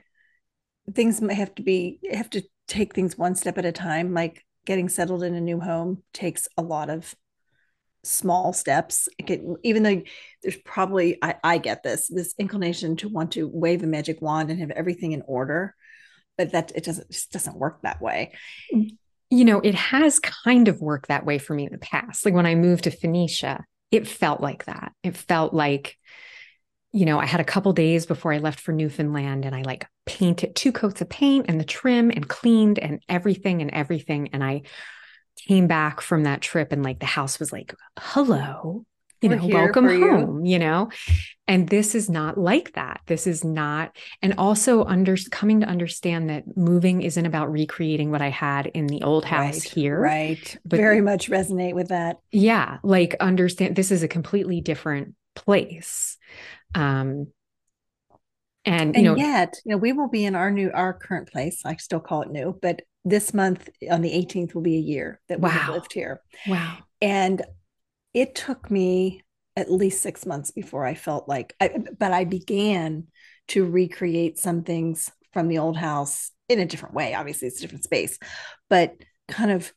things 0.93 1.21
may 1.21 1.35
have 1.35 1.55
to 1.57 1.63
be, 1.63 2.01
have 2.11 2.31
to 2.31 2.43
take 2.69 2.95
things 2.95 3.19
one 3.19 3.35
step 3.35 3.59
at 3.59 3.65
a 3.65 3.73
time. 3.73 4.15
Like 4.15 4.45
getting 4.65 4.89
settled 4.89 5.23
in 5.23 5.35
a 5.35 5.41
new 5.41 5.61
home 5.61 6.03
takes 6.13 6.49
a 6.57 6.63
lot 6.63 6.91
of 6.91 7.15
small 8.07 8.53
steps 8.53 9.09
even 9.65 9.83
though 9.83 10.01
there's 10.43 10.57
probably 10.65 11.19
I, 11.23 11.35
I 11.43 11.59
get 11.59 11.83
this 11.83 12.07
this 12.07 12.35
inclination 12.39 12.97
to 12.97 13.09
want 13.09 13.33
to 13.33 13.49
wave 13.49 13.83
a 13.83 13.87
magic 13.87 14.23
wand 14.23 14.49
and 14.49 14.61
have 14.61 14.71
everything 14.71 15.11
in 15.11 15.23
order 15.27 15.75
but 16.39 16.53
that 16.53 16.71
it 16.75 16.85
doesn't 16.85 17.11
just 17.11 17.33
doesn't 17.33 17.57
work 17.59 17.83
that 17.83 18.01
way 18.01 18.33
mm, 18.73 18.97
you 19.31 19.45
know 19.45 19.61
it 19.61 19.75
has 19.75 20.21
kind 20.21 20.69
of 20.69 20.81
worked 20.81 21.09
that 21.09 21.27
way 21.27 21.39
for 21.39 21.55
me 21.55 21.67
in 21.67 21.73
the 21.73 21.79
past 21.79 22.25
like 22.25 22.35
when 22.35 22.47
i 22.47 22.55
moved 22.55 22.85
to 22.85 22.93
phoenicia 22.93 23.65
it 23.91 24.07
felt 24.07 24.41
like 24.41 24.65
that 24.67 24.93
it 25.03 25.17
felt 25.17 25.53
like 25.53 25.97
you 26.97 27.05
know 27.05 27.19
i 27.19 27.27
had 27.27 27.41
a 27.41 27.45
couple 27.45 27.73
days 27.73 28.07
before 28.07 28.33
i 28.33 28.39
left 28.39 28.61
for 28.61 28.73
newfoundland 28.73 29.45
and 29.45 29.55
i 29.55 29.63
like 29.63 29.87
painted 30.07 30.55
two 30.57 30.73
coats 30.73 31.01
of 31.01 31.09
paint 31.09 31.47
and 31.49 31.61
the 31.61 31.65
trim 31.65 32.11
and 32.11 32.29
cleaned 32.29 32.79
and 32.79 33.01
everything 33.09 33.61
and 33.61 33.71
everything 33.73 34.31
and 34.33 34.43
i 34.43 34.63
came 35.37 35.67
back 35.67 36.01
from 36.01 36.25
that 36.25 36.41
trip 36.41 36.73
and 36.73 36.83
like 36.83 36.99
the 36.99 37.07
house 37.07 37.39
was 37.39 37.53
like, 37.53 37.75
hello, 37.99 38.85
you 39.21 39.31
We're 39.31 39.37
know, 39.37 39.47
welcome 39.47 39.87
home, 39.87 40.45
you. 40.45 40.53
you 40.53 40.59
know? 40.59 40.91
And 41.49 41.69
this 41.69 41.95
is 41.95 42.11
not 42.11 42.37
like 42.37 42.73
that. 42.73 43.01
This 43.07 43.27
is 43.27 43.45
not, 43.45 43.97
and 44.21 44.35
also 44.37 44.85
under 44.85 45.17
coming 45.31 45.61
to 45.61 45.67
understand 45.67 46.29
that 46.29 46.57
moving 46.57 47.03
isn't 47.03 47.25
about 47.25 47.53
recreating 47.53 48.11
what 48.11 48.23
I 48.23 48.31
had 48.31 48.67
in 48.67 48.89
the 48.89 49.03
old 49.03 49.25
house 49.25 49.65
right, 49.65 49.73
here. 49.73 50.01
Right. 50.01 50.59
But 50.65 50.79
very 50.79 51.01
much 51.01 51.31
resonate 51.31 51.75
with 51.75 51.89
that. 51.89 52.19
Yeah. 52.33 52.79
Like 52.83 53.15
understand 53.21 53.77
this 53.77 53.93
is 53.93 54.03
a 54.03 54.09
completely 54.09 54.61
different 54.61 55.15
place. 55.35 56.19
Um, 56.77 57.29
and, 58.65 58.95
and 58.95 58.97
you 58.97 59.03
know, 59.03 59.17
yet, 59.17 59.55
you 59.65 59.73
know, 59.73 59.79
we 59.79 59.93
will 59.93 60.09
be 60.09 60.25
in 60.25 60.35
our 60.35 60.51
new, 60.51 60.71
our 60.73 60.93
current 60.93 61.31
place. 61.31 61.63
I 61.65 61.77
still 61.77 62.01
call 62.01 62.23
it 62.23 62.31
new, 62.31 62.59
but 62.61 62.83
this 63.05 63.33
month 63.33 63.69
on 63.91 64.03
the 64.03 64.11
18th 64.11 64.55
will 64.55 64.63
be 64.63 64.77
a 64.77 64.81
year 64.81 65.21
that 65.29 65.41
we 65.41 65.49
have 65.49 65.73
lived 65.73 65.93
here. 65.93 66.21
Wow. 66.47 66.79
And 67.01 67.43
it 68.13 68.35
took 68.35 68.71
me 68.71 69.23
at 69.55 69.71
least 69.71 70.03
six 70.03 70.27
months 70.27 70.51
before 70.51 70.85
I 70.85 70.95
felt 70.95 71.29
like, 71.29 71.55
I, 71.61 71.71
but 71.99 72.13
I 72.13 72.25
began 72.25 73.07
to 73.49 73.65
recreate 73.65 74.39
some 74.39 74.65
things 74.65 75.11
from 75.33 75.49
the 75.49 75.59
old 75.59 75.77
house 75.77 76.33
in 76.49 76.59
a 76.59 76.67
different 76.67 76.95
way. 76.95 77.15
Obviously, 77.15 77.49
it's 77.49 77.59
a 77.59 77.63
different 77.63 77.85
space, 77.85 78.19
but 78.69 78.95
kind 79.29 79.53
of 79.53 79.73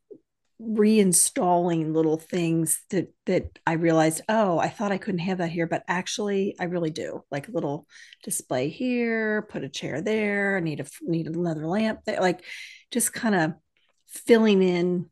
reinstalling 0.62 1.94
little 1.94 2.18
things 2.18 2.82
that 2.90 3.14
that 3.26 3.60
I 3.66 3.74
realized, 3.74 4.22
oh, 4.28 4.60
I 4.60 4.68
thought 4.68 4.92
I 4.92 4.98
couldn't 4.98 5.20
have 5.20 5.38
that 5.38 5.52
here, 5.52 5.68
but 5.68 5.84
actually 5.88 6.56
I 6.60 6.66
really 6.66 6.90
do. 6.90 7.24
Like 7.32 7.48
a 7.48 7.52
little 7.52 7.88
display 8.24 8.70
here, 8.70 9.44
put 9.44 9.64
a 9.64 9.70
chair 9.70 10.02
there, 10.02 10.58
I 10.58 10.60
need 10.60 10.82
a 10.82 10.86
need 11.02 11.28
another 11.28 11.68
lamp 11.68 12.02
there. 12.06 12.20
Like 12.20 12.44
just 12.92 13.14
kind 13.14 13.36
of 13.36 13.54
filling 14.08 14.62
in 14.62 15.10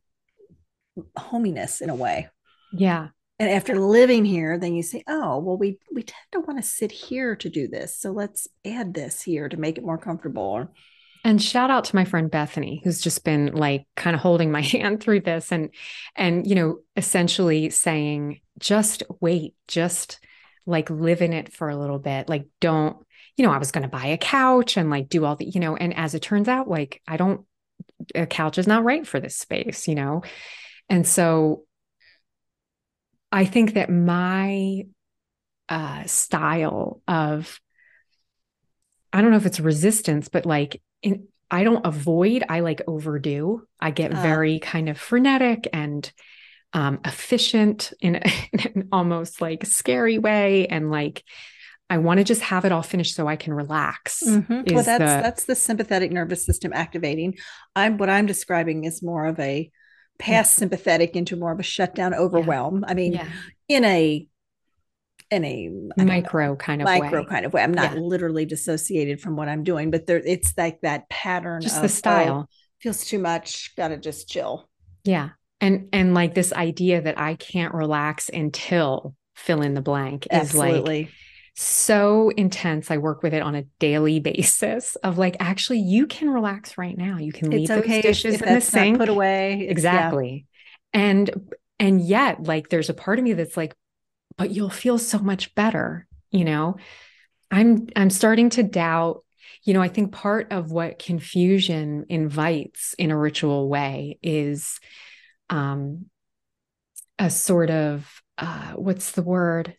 hominess 1.15 1.81
in 1.81 1.89
a 1.89 1.95
way. 1.95 2.29
Yeah. 2.73 3.09
And 3.39 3.49
after 3.49 3.79
living 3.79 4.25
here, 4.25 4.57
then 4.57 4.73
you 4.73 4.81
say, 4.81 5.03
oh, 5.07 5.37
well, 5.37 5.57
we 5.57 5.79
we 5.93 6.03
tend 6.03 6.25
to 6.31 6.39
want 6.39 6.57
to 6.57 6.67
sit 6.67 6.91
here 6.91 7.35
to 7.37 7.49
do 7.49 7.67
this. 7.67 7.97
So 7.97 8.11
let's 8.11 8.47
add 8.65 8.93
this 8.93 9.21
here 9.21 9.47
to 9.47 9.57
make 9.57 9.77
it 9.77 9.85
more 9.85 9.99
comfortable. 9.99 10.67
And 11.27 11.43
shout 11.43 11.69
out 11.69 11.83
to 11.83 11.95
my 11.97 12.05
friend 12.05 12.31
Bethany, 12.31 12.79
who's 12.85 13.01
just 13.01 13.25
been 13.25 13.47
like 13.53 13.85
kind 13.97 14.15
of 14.15 14.21
holding 14.21 14.49
my 14.49 14.61
hand 14.73 15.03
through 15.03 15.19
this 15.19 15.51
and 15.51 15.71
and 16.15 16.47
you 16.47 16.55
know, 16.55 16.79
essentially 16.95 17.69
saying, 17.69 18.39
just 18.59 19.03
wait, 19.19 19.53
just 19.67 20.21
like 20.65 20.89
live 20.89 21.21
in 21.21 21.33
it 21.33 21.51
for 21.51 21.67
a 21.67 21.75
little 21.75 21.99
bit. 21.99 22.29
Like 22.29 22.47
don't, 22.61 22.95
you 23.35 23.45
know, 23.45 23.51
I 23.51 23.57
was 23.57 23.71
gonna 23.71 23.89
buy 23.89 24.05
a 24.05 24.17
couch 24.17 24.77
and 24.77 24.89
like 24.89 25.09
do 25.09 25.25
all 25.25 25.35
the, 25.35 25.43
you 25.43 25.59
know, 25.59 25.75
and 25.75 25.93
as 25.97 26.15
it 26.15 26.21
turns 26.21 26.47
out, 26.47 26.69
like 26.69 27.01
I 27.05 27.17
don't 27.17 27.45
a 28.15 28.25
couch 28.25 28.57
is 28.57 28.65
not 28.65 28.85
right 28.85 29.05
for 29.05 29.19
this 29.19 29.35
space, 29.35 29.85
you 29.89 29.95
know? 29.95 30.23
And 30.87 31.05
so 31.05 31.65
I 33.33 33.43
think 33.43 33.73
that 33.73 33.89
my 33.89 34.83
uh, 35.67 36.05
style 36.05 37.01
of, 37.05 37.59
I 39.11 39.21
don't 39.21 39.31
know 39.31 39.37
if 39.37 39.45
it's 39.45 39.59
resistance, 39.59 40.29
but 40.29 40.45
like 40.45 40.81
in, 41.01 41.27
I 41.49 41.63
don't 41.63 41.85
avoid, 41.85 42.43
I 42.47 42.59
like 42.59 42.81
overdo. 42.87 43.63
I 43.79 43.91
get 43.91 44.13
uh, 44.13 44.21
very 44.21 44.59
kind 44.59 44.89
of 44.89 44.97
frenetic 44.97 45.67
and 45.71 46.11
um, 46.73 46.99
efficient 47.05 47.93
in, 48.01 48.15
in 48.53 48.59
an 48.75 48.89
almost 48.91 49.41
like 49.41 49.65
scary 49.65 50.17
way. 50.17 50.67
And 50.67 50.91
like, 50.91 51.23
I 51.89 51.99
want 51.99 52.17
to 52.17 52.25
just 52.25 52.41
have 52.41 52.65
it 52.65 52.71
all 52.71 52.81
finished 52.81 53.15
so 53.15 53.27
I 53.27 53.37
can 53.37 53.53
relax. 53.53 54.21
Mm-hmm. 54.25 54.75
Well, 54.75 54.83
that's 54.83 54.99
the, 54.99 55.05
that's 55.05 55.45
the 55.45 55.55
sympathetic 55.55 56.11
nervous 56.11 56.45
system 56.45 56.73
activating. 56.73 57.35
I'm 57.75 57.97
what 57.97 58.09
I'm 58.09 58.25
describing 58.25 58.83
is 58.83 59.01
more 59.01 59.25
of 59.25 59.39
a 59.39 59.71
past 60.19 60.57
yeah. 60.57 60.59
sympathetic 60.59 61.15
into 61.15 61.37
more 61.37 61.53
of 61.53 61.59
a 61.59 61.63
shutdown 61.63 62.13
overwhelm. 62.13 62.81
Yeah. 62.81 62.91
I 62.91 62.93
mean, 62.93 63.13
yeah. 63.13 63.29
in 63.69 63.85
a 63.85 64.27
in 65.29 65.43
a 65.45 65.69
micro 65.97 66.49
know, 66.49 66.55
kind 66.55 66.81
of 66.81 66.85
micro 66.85 67.21
way. 67.21 67.27
kind 67.27 67.45
of 67.45 67.53
way. 67.53 67.61
I'm 67.61 67.73
not 67.73 67.97
literally 67.97 68.45
dissociated 68.45 69.19
from 69.19 69.35
what 69.35 69.49
I'm 69.49 69.63
doing, 69.63 69.91
but 69.91 70.07
there 70.07 70.17
it's 70.17 70.53
like 70.57 70.81
that 70.81 71.09
pattern 71.09 71.61
just 71.61 71.77
of, 71.77 71.81
the 71.81 71.89
style. 71.89 72.47
Oh, 72.47 72.55
feels 72.79 73.05
too 73.05 73.19
much, 73.19 73.75
gotta 73.75 73.97
just 73.97 74.29
chill. 74.29 74.69
Yeah. 75.03 75.29
And 75.59 75.89
and 75.91 76.13
like 76.13 76.33
this 76.35 76.53
idea 76.53 77.01
that 77.01 77.19
I 77.19 77.35
can't 77.35 77.73
relax 77.73 78.29
until 78.29 79.15
fill 79.35 79.61
in 79.61 79.73
the 79.73 79.81
blank 79.81 80.27
Absolutely. 80.29 81.01
is 81.01 81.05
like 81.07 81.13
so 81.55 82.29
intense. 82.29 82.91
I 82.91 82.97
work 82.97 83.23
with 83.23 83.33
it 83.33 83.41
on 83.41 83.55
a 83.55 83.63
daily 83.79 84.19
basis 84.19 84.95
of 84.97 85.17
like, 85.17 85.35
actually, 85.39 85.79
you 85.79 86.05
can 86.05 86.29
relax 86.29 86.77
right 86.77 86.95
now. 86.95 87.17
You 87.17 87.31
can 87.31 87.49
leave 87.49 87.61
it's 87.61 87.71
okay 87.71 87.95
those 87.95 88.03
dishes 88.03 88.41
in 88.41 88.53
the 88.53 88.61
sink. 88.61 88.99
Put 88.99 89.09
away. 89.09 89.67
exactly. 89.67 90.45
Yeah. 90.93 91.01
And 91.01 91.51
and 91.79 92.01
yet, 92.01 92.43
like, 92.43 92.69
there's 92.69 92.89
a 92.89 92.93
part 92.93 93.19
of 93.19 93.23
me 93.23 93.33
that's 93.33 93.57
like, 93.57 93.75
but 94.37 94.51
you'll 94.51 94.69
feel 94.69 94.97
so 94.97 95.19
much 95.19 95.53
better, 95.55 96.07
you 96.31 96.45
know? 96.45 96.77
I'm 97.49 97.87
I'm 97.95 98.09
starting 98.09 98.49
to 98.51 98.63
doubt 98.63 99.23
you 99.63 99.73
know, 99.73 99.81
I 99.81 99.87
think 99.89 100.13
part 100.13 100.51
of 100.51 100.71
what 100.71 100.99
confusion 100.99 102.05
invites 102.09 102.95
in 102.97 103.11
a 103.11 103.17
ritual 103.17 103.67
way 103.67 104.17
is 104.23 104.79
um, 105.49 106.05
a 107.19 107.29
sort 107.29 107.69
of 107.69 108.21
uh, 108.37 108.73
what's 108.73 109.11
the 109.11 109.23
word? 109.23 109.75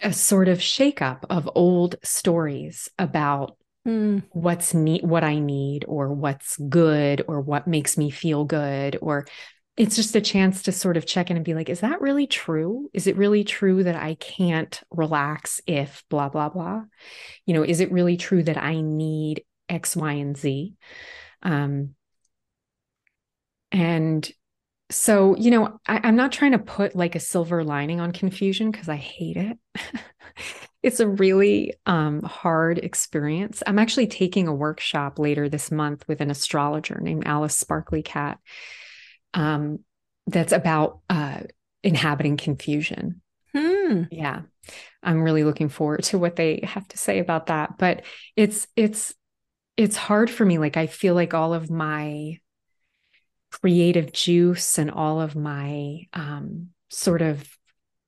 a 0.00 0.12
sort 0.12 0.48
of 0.48 0.58
shakeup 0.58 1.24
of 1.28 1.48
old 1.54 1.96
stories 2.02 2.88
about 2.98 3.56
mm. 3.86 4.22
what's 4.30 4.72
need 4.72 5.04
what 5.04 5.24
I 5.24 5.38
need 5.38 5.84
or 5.86 6.12
what's 6.12 6.56
good 6.56 7.22
or 7.28 7.40
what 7.40 7.66
makes 7.66 7.98
me 7.98 8.10
feel 8.10 8.44
good 8.44 8.98
or 9.02 9.26
it's 9.80 9.96
just 9.96 10.14
a 10.14 10.20
chance 10.20 10.64
to 10.64 10.72
sort 10.72 10.98
of 10.98 11.06
check 11.06 11.30
in 11.30 11.36
and 11.36 11.44
be 11.44 11.54
like 11.54 11.70
is 11.70 11.80
that 11.80 12.02
really 12.02 12.26
true? 12.26 12.90
Is 12.92 13.06
it 13.06 13.16
really 13.16 13.44
true 13.44 13.82
that 13.82 13.96
I 13.96 14.14
can't 14.16 14.78
relax 14.90 15.62
if 15.66 16.04
blah 16.10 16.28
blah 16.28 16.50
blah? 16.50 16.82
You 17.46 17.54
know 17.54 17.62
is 17.62 17.80
it 17.80 17.90
really 17.90 18.18
true 18.18 18.42
that 18.42 18.58
I 18.58 18.82
need 18.82 19.42
x 19.70 19.96
y 19.96 20.12
and 20.12 20.36
z? 20.36 20.74
Um 21.42 21.94
and 23.72 24.30
so 24.90 25.34
you 25.36 25.50
know 25.50 25.80
I, 25.86 26.06
am 26.06 26.16
not 26.16 26.32
trying 26.32 26.52
to 26.52 26.58
put 26.58 26.94
like 26.94 27.14
a 27.14 27.20
silver 27.20 27.64
lining 27.64 28.00
on 28.00 28.12
confusion 28.12 28.70
because 28.70 28.90
i 28.90 28.96
hate 28.96 29.38
it. 29.38 29.58
It's 30.82 31.00
a 31.00 31.06
really 31.06 31.74
um, 31.84 32.22
hard 32.22 32.78
experience. 32.78 33.62
I'm 33.66 33.78
actually 33.78 34.06
taking 34.06 34.48
a 34.48 34.54
workshop 34.54 35.18
later 35.18 35.46
this 35.46 35.70
month 35.70 36.08
with 36.08 36.22
an 36.22 36.30
astrologer 36.30 36.98
named 37.02 37.24
Alice 37.26 37.54
Sparkly 37.54 38.02
Kat 38.02 38.38
um, 39.34 39.80
that's 40.26 40.52
about 40.52 41.00
uh, 41.08 41.40
inhabiting 41.82 42.36
confusion 42.36 43.20
hmm. 43.54 44.02
yeah 44.10 44.42
i'm 45.02 45.22
really 45.22 45.44
looking 45.44 45.68
forward 45.68 46.02
to 46.02 46.18
what 46.18 46.36
they 46.36 46.60
have 46.62 46.86
to 46.86 46.98
say 46.98 47.18
about 47.18 47.46
that 47.46 47.78
but 47.78 48.04
it's 48.36 48.66
it's 48.76 49.14
it's 49.76 49.96
hard 49.96 50.30
for 50.30 50.44
me 50.44 50.58
like 50.58 50.76
i 50.76 50.86
feel 50.86 51.14
like 51.14 51.34
all 51.34 51.54
of 51.54 51.70
my 51.70 52.38
creative 53.50 54.12
juice 54.12 54.78
and 54.78 54.90
all 54.90 55.20
of 55.20 55.34
my 55.34 56.06
um, 56.12 56.68
sort 56.88 57.22
of 57.22 57.48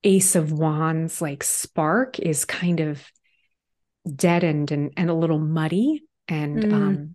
ace 0.04 0.34
of 0.34 0.52
wands 0.52 1.20
like 1.20 1.42
spark 1.42 2.18
is 2.18 2.44
kind 2.44 2.80
of 2.80 3.04
deadened 4.14 4.72
and, 4.72 4.92
and 4.96 5.10
a 5.10 5.14
little 5.14 5.38
muddy 5.38 6.04
and 6.28 6.62
mm. 6.62 6.72
um, 6.72 7.14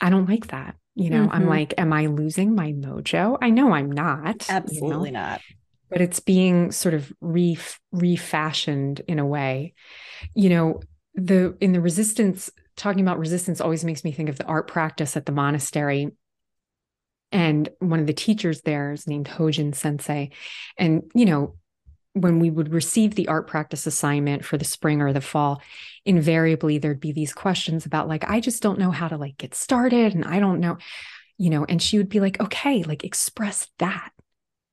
i 0.00 0.08
don't 0.08 0.28
like 0.28 0.48
that 0.48 0.76
you 0.94 1.10
know 1.10 1.24
mm-hmm. 1.24 1.34
i'm 1.34 1.46
like 1.46 1.74
am 1.78 1.92
i 1.92 2.06
losing 2.06 2.54
my 2.54 2.72
mojo 2.72 3.38
i 3.40 3.50
know 3.50 3.72
i'm 3.72 3.90
not 3.90 4.46
absolutely 4.48 5.08
you 5.08 5.12
know? 5.12 5.20
not 5.20 5.40
but 5.88 6.00
it's 6.00 6.20
being 6.20 6.70
sort 6.70 6.94
of 6.94 7.12
re 7.20 7.56
refashioned 7.92 9.00
in 9.08 9.18
a 9.18 9.26
way 9.26 9.72
you 10.34 10.48
know 10.48 10.80
the 11.14 11.56
in 11.60 11.72
the 11.72 11.80
resistance 11.80 12.50
talking 12.80 13.02
about 13.02 13.18
resistance 13.18 13.60
always 13.60 13.84
makes 13.84 14.04
me 14.04 14.10
think 14.10 14.30
of 14.30 14.38
the 14.38 14.46
art 14.46 14.66
practice 14.66 15.16
at 15.16 15.26
the 15.26 15.32
monastery. 15.32 16.10
And 17.30 17.68
one 17.78 18.00
of 18.00 18.06
the 18.06 18.14
teachers 18.14 18.62
there 18.62 18.92
is 18.92 19.06
named 19.06 19.28
Hojin 19.28 19.74
Sensei. 19.74 20.30
And, 20.78 21.02
you 21.14 21.26
know, 21.26 21.56
when 22.14 22.40
we 22.40 22.50
would 22.50 22.72
receive 22.72 23.14
the 23.14 23.28
art 23.28 23.46
practice 23.46 23.86
assignment 23.86 24.44
for 24.44 24.58
the 24.58 24.64
spring 24.64 25.00
or 25.00 25.12
the 25.12 25.20
fall, 25.20 25.62
invariably 26.04 26.78
there'd 26.78 27.00
be 27.00 27.12
these 27.12 27.32
questions 27.32 27.86
about, 27.86 28.08
like, 28.08 28.28
I 28.28 28.40
just 28.40 28.62
don't 28.62 28.78
know 28.78 28.90
how 28.90 29.08
to 29.08 29.16
like 29.16 29.38
get 29.38 29.54
started. 29.54 30.14
And 30.14 30.24
I 30.24 30.40
don't 30.40 30.60
know, 30.60 30.78
you 31.38 31.50
know, 31.50 31.64
and 31.64 31.80
she 31.80 31.98
would 31.98 32.08
be 32.08 32.20
like, 32.20 32.40
okay, 32.40 32.82
like 32.82 33.04
express 33.04 33.68
that. 33.78 34.10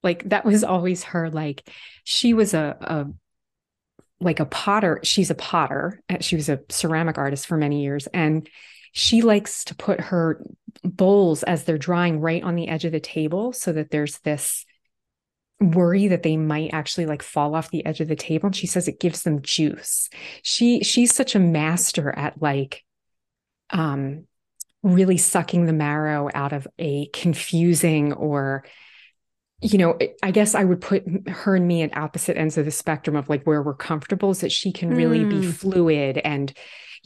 Like 0.04 0.30
that 0.30 0.46
was 0.46 0.64
always 0.64 1.04
her, 1.04 1.30
like, 1.30 1.70
she 2.04 2.34
was 2.34 2.54
a, 2.54 2.78
a 2.82 3.06
like 4.20 4.40
a 4.40 4.46
potter. 4.46 5.00
She's 5.04 5.30
a 5.30 5.36
potter. 5.36 6.02
Uh, 6.10 6.18
she 6.22 6.36
was 6.36 6.50
a 6.50 6.62
ceramic 6.70 7.20
artist 7.20 7.46
for 7.46 7.56
many 7.56 7.84
years. 7.84 8.08
And 8.08 8.50
she 8.94 9.22
likes 9.22 9.66
to 9.66 9.76
put 9.76 10.02
her 10.02 10.44
bowls 10.84 11.44
as 11.44 11.66
they're 11.66 11.78
drying 11.78 12.20
right 12.20 12.42
on 12.42 12.56
the 12.56 12.68
edge 12.68 12.86
of 12.86 12.92
the 12.92 13.00
table 13.00 13.54
so 13.54 13.74
that 13.74 13.92
there's 13.92 14.18
this 14.20 14.66
worry 15.60 16.08
that 16.08 16.24
they 16.24 16.38
might 16.38 16.70
actually 16.74 17.06
like 17.06 17.24
fall 17.24 17.56
off 17.56 17.72
the 17.72 17.86
edge 17.86 18.00
of 18.00 18.08
the 18.08 18.16
table 18.16 18.48
and 18.48 18.56
she 18.56 18.68
says 18.68 18.88
it 18.88 19.00
gives 19.00 19.24
them 19.24 19.42
juice 19.42 20.10
she 20.44 20.84
she's 20.84 21.14
such 21.14 21.34
a 21.34 21.40
master 21.40 22.12
at 22.16 22.40
like 22.42 22.84
um 23.72 24.26
really 24.84 25.18
sucking 25.18 25.66
the 25.66 25.74
marrow 25.74 26.30
out 26.34 26.54
of 26.54 26.68
a 26.78 27.08
confusing 27.08 28.14
or 28.14 28.64
you 29.60 29.80
know, 29.80 29.98
I 30.22 30.30
guess 30.30 30.54
I 30.54 30.64
would 30.64 30.82
put 30.82 31.04
her 31.28 31.56
and 31.56 31.68
me 31.68 31.82
at 31.82 31.98
opposite 31.98 32.38
ends 32.38 32.60
of 32.60 32.66
the 32.66 32.72
spectrum 32.72 33.16
of 33.16 33.28
like 33.28 33.44
where 33.44 33.62
we're 33.64 33.74
comfortable 33.74 34.30
is 34.30 34.42
that 34.42 34.52
she 34.52 34.72
can 34.72 34.92
really 34.96 35.22
mm. 35.22 35.30
be 35.30 35.52
fluid 35.52 36.20
and, 36.20 36.54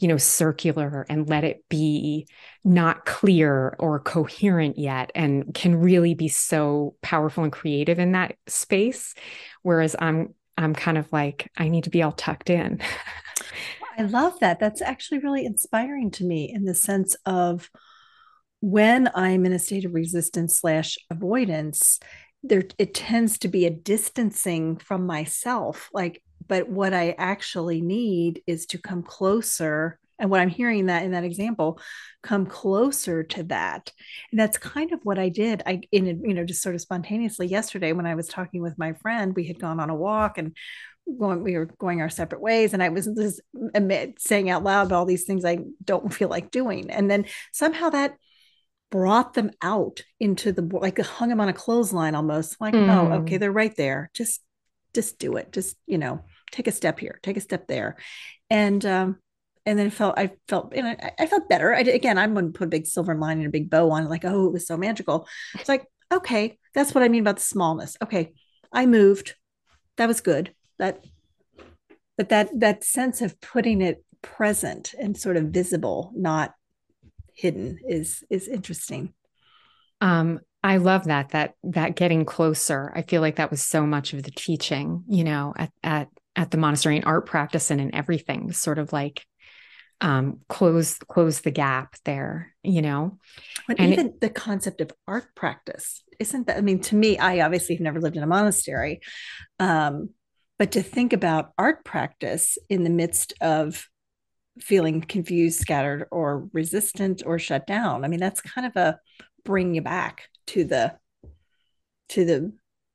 you 0.02 0.08
know, 0.08 0.16
circular 0.16 1.06
and 1.08 1.28
let 1.28 1.44
it 1.44 1.64
be 1.68 2.26
not 2.64 3.06
clear 3.06 3.76
or 3.78 4.00
coherent 4.00 4.76
yet 4.76 5.12
and 5.14 5.54
can 5.54 5.76
really 5.76 6.12
be 6.12 6.26
so 6.26 6.96
powerful 7.02 7.44
and 7.44 7.52
creative 7.52 8.00
in 8.00 8.10
that 8.10 8.34
space. 8.48 9.14
Whereas 9.62 9.94
I'm, 9.96 10.34
I'm 10.58 10.74
kind 10.74 10.98
of 10.98 11.06
like, 11.12 11.48
I 11.56 11.68
need 11.68 11.84
to 11.84 11.90
be 11.90 12.02
all 12.02 12.10
tucked 12.10 12.50
in. 12.50 12.80
I 13.96 14.02
love 14.02 14.40
that. 14.40 14.58
That's 14.58 14.82
actually 14.82 15.20
really 15.20 15.44
inspiring 15.44 16.10
to 16.12 16.24
me 16.24 16.52
in 16.52 16.64
the 16.64 16.74
sense 16.74 17.14
of 17.24 17.70
when 18.58 19.08
I'm 19.14 19.46
in 19.46 19.52
a 19.52 19.58
state 19.60 19.84
of 19.84 19.94
resistance 19.94 20.58
slash 20.58 20.98
avoidance, 21.10 22.00
there 22.42 22.64
it 22.76 22.92
tends 22.92 23.38
to 23.38 23.48
be 23.48 23.66
a 23.66 23.70
distancing 23.70 24.78
from 24.78 25.06
myself 25.06 25.88
like 25.92 26.20
but 26.52 26.68
what 26.68 26.92
i 26.92 27.14
actually 27.16 27.80
need 27.80 28.42
is 28.46 28.66
to 28.66 28.76
come 28.76 29.02
closer 29.02 29.98
and 30.18 30.28
what 30.28 30.40
i'm 30.40 30.50
hearing 30.50 30.86
that 30.86 31.02
in 31.02 31.12
that 31.12 31.24
example 31.24 31.80
come 32.22 32.46
closer 32.46 33.24
to 33.24 33.42
that. 33.44 33.90
And 34.30 34.38
that's 34.38 34.58
kind 34.58 34.92
of 34.92 35.00
what 35.02 35.18
i 35.18 35.28
did. 35.28 35.62
I 35.66 35.80
in 35.90 36.04
you 36.24 36.34
know 36.34 36.44
just 36.44 36.62
sort 36.62 36.74
of 36.74 36.80
spontaneously 36.80 37.46
yesterday 37.46 37.92
when 37.92 38.06
i 38.06 38.14
was 38.14 38.28
talking 38.28 38.62
with 38.62 38.78
my 38.78 38.92
friend 38.92 39.34
we 39.34 39.46
had 39.46 39.58
gone 39.58 39.80
on 39.80 39.90
a 39.90 39.94
walk 39.94 40.38
and 40.38 40.54
going 41.18 41.42
we 41.42 41.56
were 41.56 41.66
going 41.66 42.00
our 42.00 42.08
separate 42.08 42.40
ways 42.40 42.74
and 42.74 42.82
i 42.82 42.88
was 42.88 43.06
just 43.06 43.40
saying 44.18 44.50
out 44.50 44.62
loud 44.62 44.92
all 44.92 45.06
these 45.06 45.24
things 45.24 45.44
i 45.44 45.58
don't 45.84 46.14
feel 46.14 46.28
like 46.28 46.50
doing. 46.50 46.90
And 46.90 47.10
then 47.10 47.24
somehow 47.52 47.90
that 47.90 48.16
brought 48.90 49.32
them 49.32 49.50
out 49.62 50.02
into 50.20 50.52
the 50.52 50.62
like 50.62 51.00
hung 51.00 51.30
them 51.30 51.40
on 51.40 51.48
a 51.48 51.54
clothesline 51.54 52.14
almost 52.14 52.60
like 52.60 52.74
mm. 52.74 52.88
oh 52.94 53.22
okay 53.22 53.38
they're 53.38 53.50
right 53.50 53.74
there. 53.76 54.10
Just 54.14 54.42
just 54.94 55.18
do 55.18 55.36
it. 55.36 55.52
Just 55.52 55.76
you 55.86 55.98
know 55.98 56.22
take 56.52 56.68
a 56.68 56.72
step 56.72 57.00
here 57.00 57.18
take 57.22 57.36
a 57.36 57.40
step 57.40 57.66
there. 57.66 57.96
And 58.50 58.84
um 58.86 59.18
and 59.64 59.78
then 59.78 59.90
felt 59.90 60.18
i 60.18 60.32
felt 60.48 60.74
know 60.74 60.86
I, 61.00 61.12
I 61.18 61.26
felt 61.26 61.48
better. 61.48 61.74
I, 61.74 61.80
again 61.80 62.18
i'm 62.18 62.32
going 62.34 62.52
to 62.52 62.58
put 62.58 62.66
a 62.66 62.70
big 62.70 62.86
silver 62.86 63.14
line 63.14 63.38
and 63.38 63.46
a 63.46 63.50
big 63.50 63.70
bow 63.70 63.90
on 63.90 64.04
it 64.04 64.10
like 64.10 64.24
oh 64.24 64.46
it 64.46 64.52
was 64.52 64.66
so 64.66 64.76
magical. 64.76 65.26
It's 65.54 65.68
like 65.68 65.86
okay 66.12 66.58
that's 66.74 66.94
what 66.94 67.04
i 67.04 67.08
mean 67.08 67.22
about 67.22 67.36
the 67.36 67.42
smallness. 67.42 67.96
Okay 68.02 68.32
i 68.72 68.86
moved. 68.86 69.34
That 69.96 70.08
was 70.08 70.20
good. 70.20 70.54
That 70.78 71.04
but 72.16 72.28
that 72.30 72.50
that 72.60 72.84
sense 72.84 73.22
of 73.22 73.40
putting 73.40 73.80
it 73.80 74.04
present 74.22 74.94
and 74.98 75.16
sort 75.16 75.36
of 75.36 75.44
visible 75.46 76.12
not 76.14 76.54
hidden 77.34 77.78
is 77.86 78.24
is 78.30 78.48
interesting. 78.48 79.12
Um 80.00 80.40
i 80.62 80.76
love 80.78 81.04
that 81.04 81.30
that 81.30 81.54
that 81.62 81.94
getting 81.96 82.24
closer. 82.24 82.92
I 82.94 83.02
feel 83.02 83.20
like 83.20 83.36
that 83.36 83.50
was 83.50 83.62
so 83.62 83.86
much 83.86 84.12
of 84.12 84.22
the 84.22 84.30
teaching 84.30 85.04
you 85.08 85.24
know 85.24 85.54
at 85.56 85.70
at 85.82 86.08
at 86.36 86.50
the 86.50 86.58
monastery 86.58 86.96
and 86.96 87.04
art 87.04 87.26
practice 87.26 87.70
and 87.70 87.80
in 87.80 87.94
everything 87.94 88.52
sort 88.52 88.78
of 88.78 88.92
like 88.92 89.24
um 90.00 90.40
close 90.48 90.98
close 90.98 91.40
the 91.40 91.50
gap 91.50 91.94
there 92.04 92.52
you 92.62 92.82
know 92.82 93.18
but 93.68 93.78
and 93.78 93.92
even 93.92 94.06
it, 94.08 94.20
the 94.20 94.30
concept 94.30 94.80
of 94.80 94.90
art 95.06 95.26
practice 95.34 96.02
isn't 96.18 96.46
that 96.46 96.56
i 96.56 96.60
mean 96.60 96.80
to 96.80 96.96
me 96.96 97.18
i 97.18 97.40
obviously 97.40 97.74
have 97.74 97.82
never 97.82 98.00
lived 98.00 98.16
in 98.16 98.22
a 98.22 98.26
monastery 98.26 99.00
um 99.60 100.08
but 100.58 100.72
to 100.72 100.82
think 100.82 101.12
about 101.12 101.52
art 101.58 101.84
practice 101.84 102.56
in 102.68 102.84
the 102.84 102.90
midst 102.90 103.32
of 103.40 103.88
feeling 104.60 105.00
confused, 105.00 105.58
scattered, 105.58 106.06
or 106.10 106.48
resistant 106.52 107.22
or 107.24 107.38
shut 107.38 107.66
down. 107.66 108.04
I 108.04 108.08
mean, 108.08 108.20
that's 108.20 108.40
kind 108.40 108.66
of 108.66 108.76
a 108.76 108.98
bring 109.44 109.74
you 109.74 109.82
back 109.82 110.28
to 110.48 110.64
the 110.64 110.96
to 112.10 112.24
the 112.24 112.52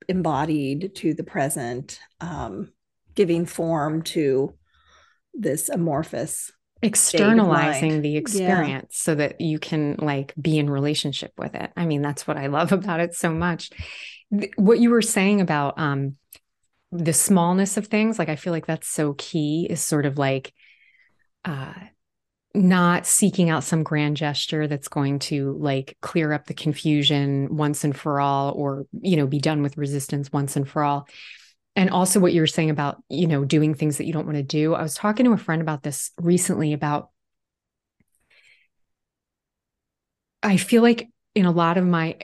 embodied, 0.08 0.96
to 0.96 1.14
the 1.14 1.24
present, 1.24 2.00
um, 2.22 2.72
giving 3.18 3.46
form 3.46 4.04
to 4.04 4.54
this 5.34 5.68
amorphous 5.68 6.52
externalizing 6.84 8.04
the 8.04 8.16
experience 8.18 9.02
yeah. 9.02 9.04
so 9.04 9.16
that 9.16 9.42
you 9.42 9.58
can 9.58 9.96
like 9.98 10.34
be 10.40 10.60
in 10.60 10.70
relationship 10.70 11.32
with 11.36 11.56
it. 11.56 11.72
I 11.76 11.88
mean 11.88 12.04
that's 12.04 12.28
what 12.28 12.38
i 12.38 12.48
love 12.48 12.72
about 12.80 13.02
it 13.02 13.16
so 13.16 13.32
much. 13.32 13.72
What 14.56 14.80
you 14.80 14.92
were 14.92 15.02
saying 15.02 15.42
about 15.42 15.78
um 15.78 16.16
the 16.94 17.14
smallness 17.14 17.76
of 17.76 17.88
things 17.88 18.18
like 18.18 18.30
i 18.30 18.38
feel 18.38 18.54
like 18.54 18.66
that's 18.66 18.88
so 18.88 19.14
key 19.18 19.68
is 19.70 19.82
sort 19.82 20.06
of 20.06 20.18
like 20.18 20.54
uh, 21.44 21.74
not 22.54 23.06
seeking 23.06 23.50
out 23.50 23.64
some 23.64 23.84
grand 23.84 24.16
gesture 24.16 24.68
that's 24.68 24.88
going 24.88 25.20
to 25.20 25.58
like 25.60 25.98
clear 26.02 26.32
up 26.32 26.46
the 26.46 26.54
confusion 26.54 27.56
once 27.56 27.84
and 27.84 27.96
for 27.96 28.20
all 28.20 28.54
or 28.54 28.86
you 29.02 29.18
know 29.18 29.28
be 29.28 29.40
done 29.40 29.62
with 29.62 29.78
resistance 29.78 30.32
once 30.32 30.56
and 30.56 30.68
for 30.68 30.84
all 30.84 31.08
and 31.78 31.92
also 31.92 32.20
what 32.20 32.34
you 32.34 32.42
were 32.42 32.48
saying 32.48 32.72
about 32.72 33.02
you 33.08 33.28
know 33.28 33.46
doing 33.46 33.74
things 33.74 33.98
that 33.98 34.06
you 34.06 34.12
don't 34.12 34.26
want 34.26 34.38
to 34.38 34.44
do. 34.44 34.74
I 34.74 34.82
was 34.82 34.96
talking 34.96 35.26
to 35.26 35.32
a 35.32 35.38
friend 35.38 35.62
about 35.62 35.84
this 35.84 36.12
recently 36.20 36.74
about 36.74 37.12
i 40.44 40.56
feel 40.56 40.84
like 40.84 41.10
in 41.34 41.46
a 41.46 41.52
lot 41.52 41.78
of 41.78 41.86
my 41.86 42.16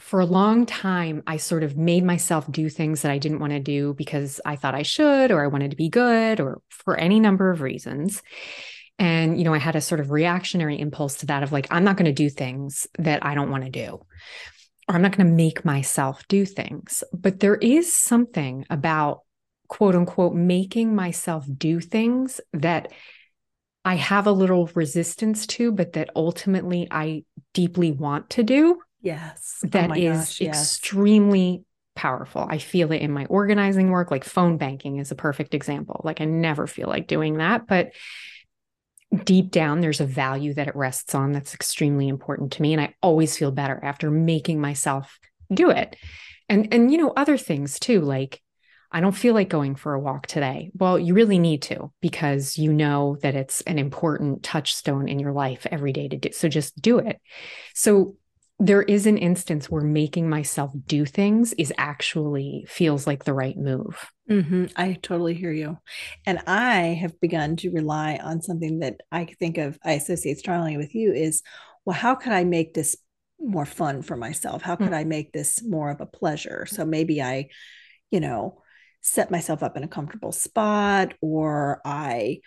for 0.00 0.18
a 0.18 0.26
long 0.26 0.66
time 0.66 1.22
i 1.26 1.36
sort 1.36 1.62
of 1.62 1.76
made 1.76 2.02
myself 2.02 2.50
do 2.50 2.68
things 2.68 3.02
that 3.02 3.12
i 3.12 3.18
didn't 3.18 3.38
want 3.38 3.52
to 3.52 3.60
do 3.60 3.94
because 3.94 4.40
i 4.44 4.56
thought 4.56 4.74
i 4.74 4.82
should 4.82 5.30
or 5.30 5.44
i 5.44 5.46
wanted 5.46 5.70
to 5.70 5.76
be 5.76 5.88
good 5.88 6.40
or 6.40 6.60
for 6.68 6.96
any 6.96 7.20
number 7.20 7.50
of 7.50 7.60
reasons. 7.60 8.22
And, 8.98 9.38
you 9.38 9.44
know, 9.44 9.54
I 9.54 9.58
had 9.58 9.76
a 9.76 9.80
sort 9.80 10.00
of 10.00 10.10
reactionary 10.10 10.78
impulse 10.78 11.16
to 11.16 11.26
that 11.26 11.42
of 11.42 11.52
like, 11.52 11.66
I'm 11.70 11.84
not 11.84 11.96
going 11.96 12.04
to 12.04 12.12
do 12.12 12.28
things 12.28 12.86
that 12.98 13.24
I 13.24 13.34
don't 13.34 13.50
want 13.50 13.64
to 13.64 13.70
do, 13.70 14.04
or 14.90 14.96
I'm 14.96 15.02
not 15.02 15.16
going 15.16 15.28
to 15.28 15.32
make 15.32 15.64
myself 15.64 16.26
do 16.26 16.44
things. 16.44 17.04
But 17.12 17.38
there 17.38 17.54
is 17.54 17.92
something 17.92 18.66
about 18.68 19.20
quote 19.68 19.94
unquote 19.94 20.34
making 20.34 20.96
myself 20.96 21.46
do 21.56 21.78
things 21.78 22.40
that 22.52 22.92
I 23.84 23.94
have 23.94 24.26
a 24.26 24.32
little 24.32 24.68
resistance 24.74 25.46
to, 25.46 25.70
but 25.70 25.92
that 25.92 26.10
ultimately 26.16 26.88
I 26.90 27.22
deeply 27.54 27.92
want 27.92 28.30
to 28.30 28.42
do. 28.42 28.80
Yes. 29.00 29.60
Oh 29.64 29.68
that 29.68 29.90
oh 29.92 29.94
is 29.94 30.18
gosh, 30.18 30.40
yes. 30.40 30.60
extremely 30.60 31.64
powerful. 31.94 32.44
I 32.48 32.58
feel 32.58 32.90
it 32.90 33.00
in 33.00 33.12
my 33.12 33.26
organizing 33.26 33.90
work, 33.90 34.10
like 34.10 34.24
phone 34.24 34.58
banking 34.58 34.98
is 34.98 35.12
a 35.12 35.14
perfect 35.16 35.54
example. 35.54 36.00
Like 36.02 36.20
I 36.20 36.24
never 36.24 36.66
feel 36.66 36.88
like 36.88 37.06
doing 37.06 37.38
that, 37.38 37.68
but 37.68 37.92
deep 39.24 39.50
down 39.50 39.80
there's 39.80 40.00
a 40.00 40.06
value 40.06 40.54
that 40.54 40.68
it 40.68 40.76
rests 40.76 41.14
on 41.14 41.32
that's 41.32 41.54
extremely 41.54 42.06
important 42.06 42.52
to 42.52 42.62
me 42.62 42.72
and 42.72 42.80
i 42.80 42.94
always 43.02 43.36
feel 43.36 43.50
better 43.50 43.80
after 43.82 44.10
making 44.10 44.60
myself 44.60 45.18
do 45.52 45.70
it. 45.70 45.96
And 46.48 46.72
and 46.72 46.90
you 46.90 46.98
know 46.98 47.12
other 47.16 47.36
things 47.36 47.78
too 47.78 48.00
like 48.00 48.42
i 48.92 49.00
don't 49.00 49.12
feel 49.12 49.34
like 49.34 49.48
going 49.48 49.76
for 49.76 49.94
a 49.94 50.00
walk 50.00 50.26
today. 50.26 50.70
Well 50.74 50.98
you 50.98 51.14
really 51.14 51.38
need 51.38 51.62
to 51.62 51.92
because 52.00 52.58
you 52.58 52.72
know 52.72 53.16
that 53.22 53.34
it's 53.34 53.60
an 53.62 53.78
important 53.78 54.42
touchstone 54.42 55.08
in 55.08 55.18
your 55.18 55.32
life 55.32 55.66
every 55.70 55.92
day 55.92 56.08
to 56.08 56.16
do 56.16 56.32
so 56.32 56.48
just 56.48 56.80
do 56.80 56.98
it. 56.98 57.20
So 57.74 58.16
there 58.62 58.82
is 58.82 59.06
an 59.06 59.16
instance 59.16 59.70
where 59.70 59.82
making 59.82 60.28
myself 60.28 60.70
do 60.86 61.06
things 61.06 61.54
is 61.54 61.72
actually 61.78 62.66
feels 62.68 63.06
like 63.06 63.24
the 63.24 63.32
right 63.32 63.56
move. 63.56 64.10
Mm-hmm. 64.30 64.66
I 64.76 64.98
totally 65.00 65.32
hear 65.32 65.50
you. 65.50 65.78
And 66.26 66.40
I 66.46 66.98
have 67.00 67.18
begun 67.20 67.56
to 67.56 67.70
rely 67.70 68.20
on 68.22 68.42
something 68.42 68.80
that 68.80 69.00
I 69.10 69.24
think 69.24 69.56
of, 69.56 69.78
I 69.82 69.92
associate 69.92 70.38
strongly 70.38 70.76
with 70.76 70.94
you 70.94 71.10
is, 71.10 71.42
well, 71.86 71.96
how 71.96 72.14
could 72.14 72.32
I 72.32 72.44
make 72.44 72.74
this 72.74 72.96
more 73.40 73.64
fun 73.64 74.02
for 74.02 74.14
myself? 74.14 74.60
How 74.60 74.76
could 74.76 74.86
mm-hmm. 74.86 74.94
I 74.94 75.04
make 75.04 75.32
this 75.32 75.62
more 75.62 75.90
of 75.90 76.02
a 76.02 76.06
pleasure? 76.06 76.66
So 76.66 76.84
maybe 76.84 77.22
I, 77.22 77.48
you 78.10 78.20
know, 78.20 78.60
set 79.00 79.30
myself 79.30 79.62
up 79.62 79.78
in 79.78 79.84
a 79.84 79.88
comfortable 79.88 80.32
spot 80.32 81.14
or 81.22 81.80
I 81.86 82.40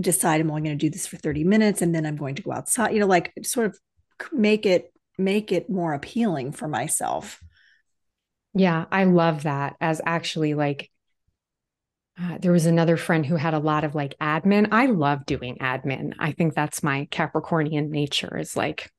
decide 0.00 0.40
I'm 0.40 0.50
only 0.50 0.62
going 0.62 0.76
to 0.76 0.86
do 0.86 0.90
this 0.90 1.06
for 1.06 1.18
30 1.18 1.44
minutes 1.44 1.82
and 1.82 1.94
then 1.94 2.04
I'm 2.04 2.16
going 2.16 2.34
to 2.34 2.42
go 2.42 2.50
outside, 2.50 2.94
you 2.94 2.98
know, 2.98 3.06
like 3.06 3.32
sort 3.44 3.66
of 3.66 3.78
make 4.32 4.66
it 4.66 4.91
make 5.18 5.52
it 5.52 5.70
more 5.70 5.92
appealing 5.92 6.52
for 6.52 6.68
myself. 6.68 7.40
Yeah, 8.54 8.84
I 8.90 9.04
love 9.04 9.44
that 9.44 9.76
as 9.80 10.00
actually 10.04 10.54
like 10.54 10.90
uh, 12.20 12.38
there 12.38 12.52
was 12.52 12.66
another 12.66 12.96
friend 12.96 13.24
who 13.24 13.36
had 13.36 13.54
a 13.54 13.58
lot 13.58 13.84
of 13.84 13.94
like 13.94 14.14
admin. 14.20 14.68
I 14.70 14.86
love 14.86 15.24
doing 15.24 15.56
admin. 15.56 16.12
I 16.18 16.32
think 16.32 16.54
that's 16.54 16.82
my 16.82 17.08
Capricornian 17.10 17.88
nature 17.88 18.36
is 18.38 18.56
like 18.56 18.90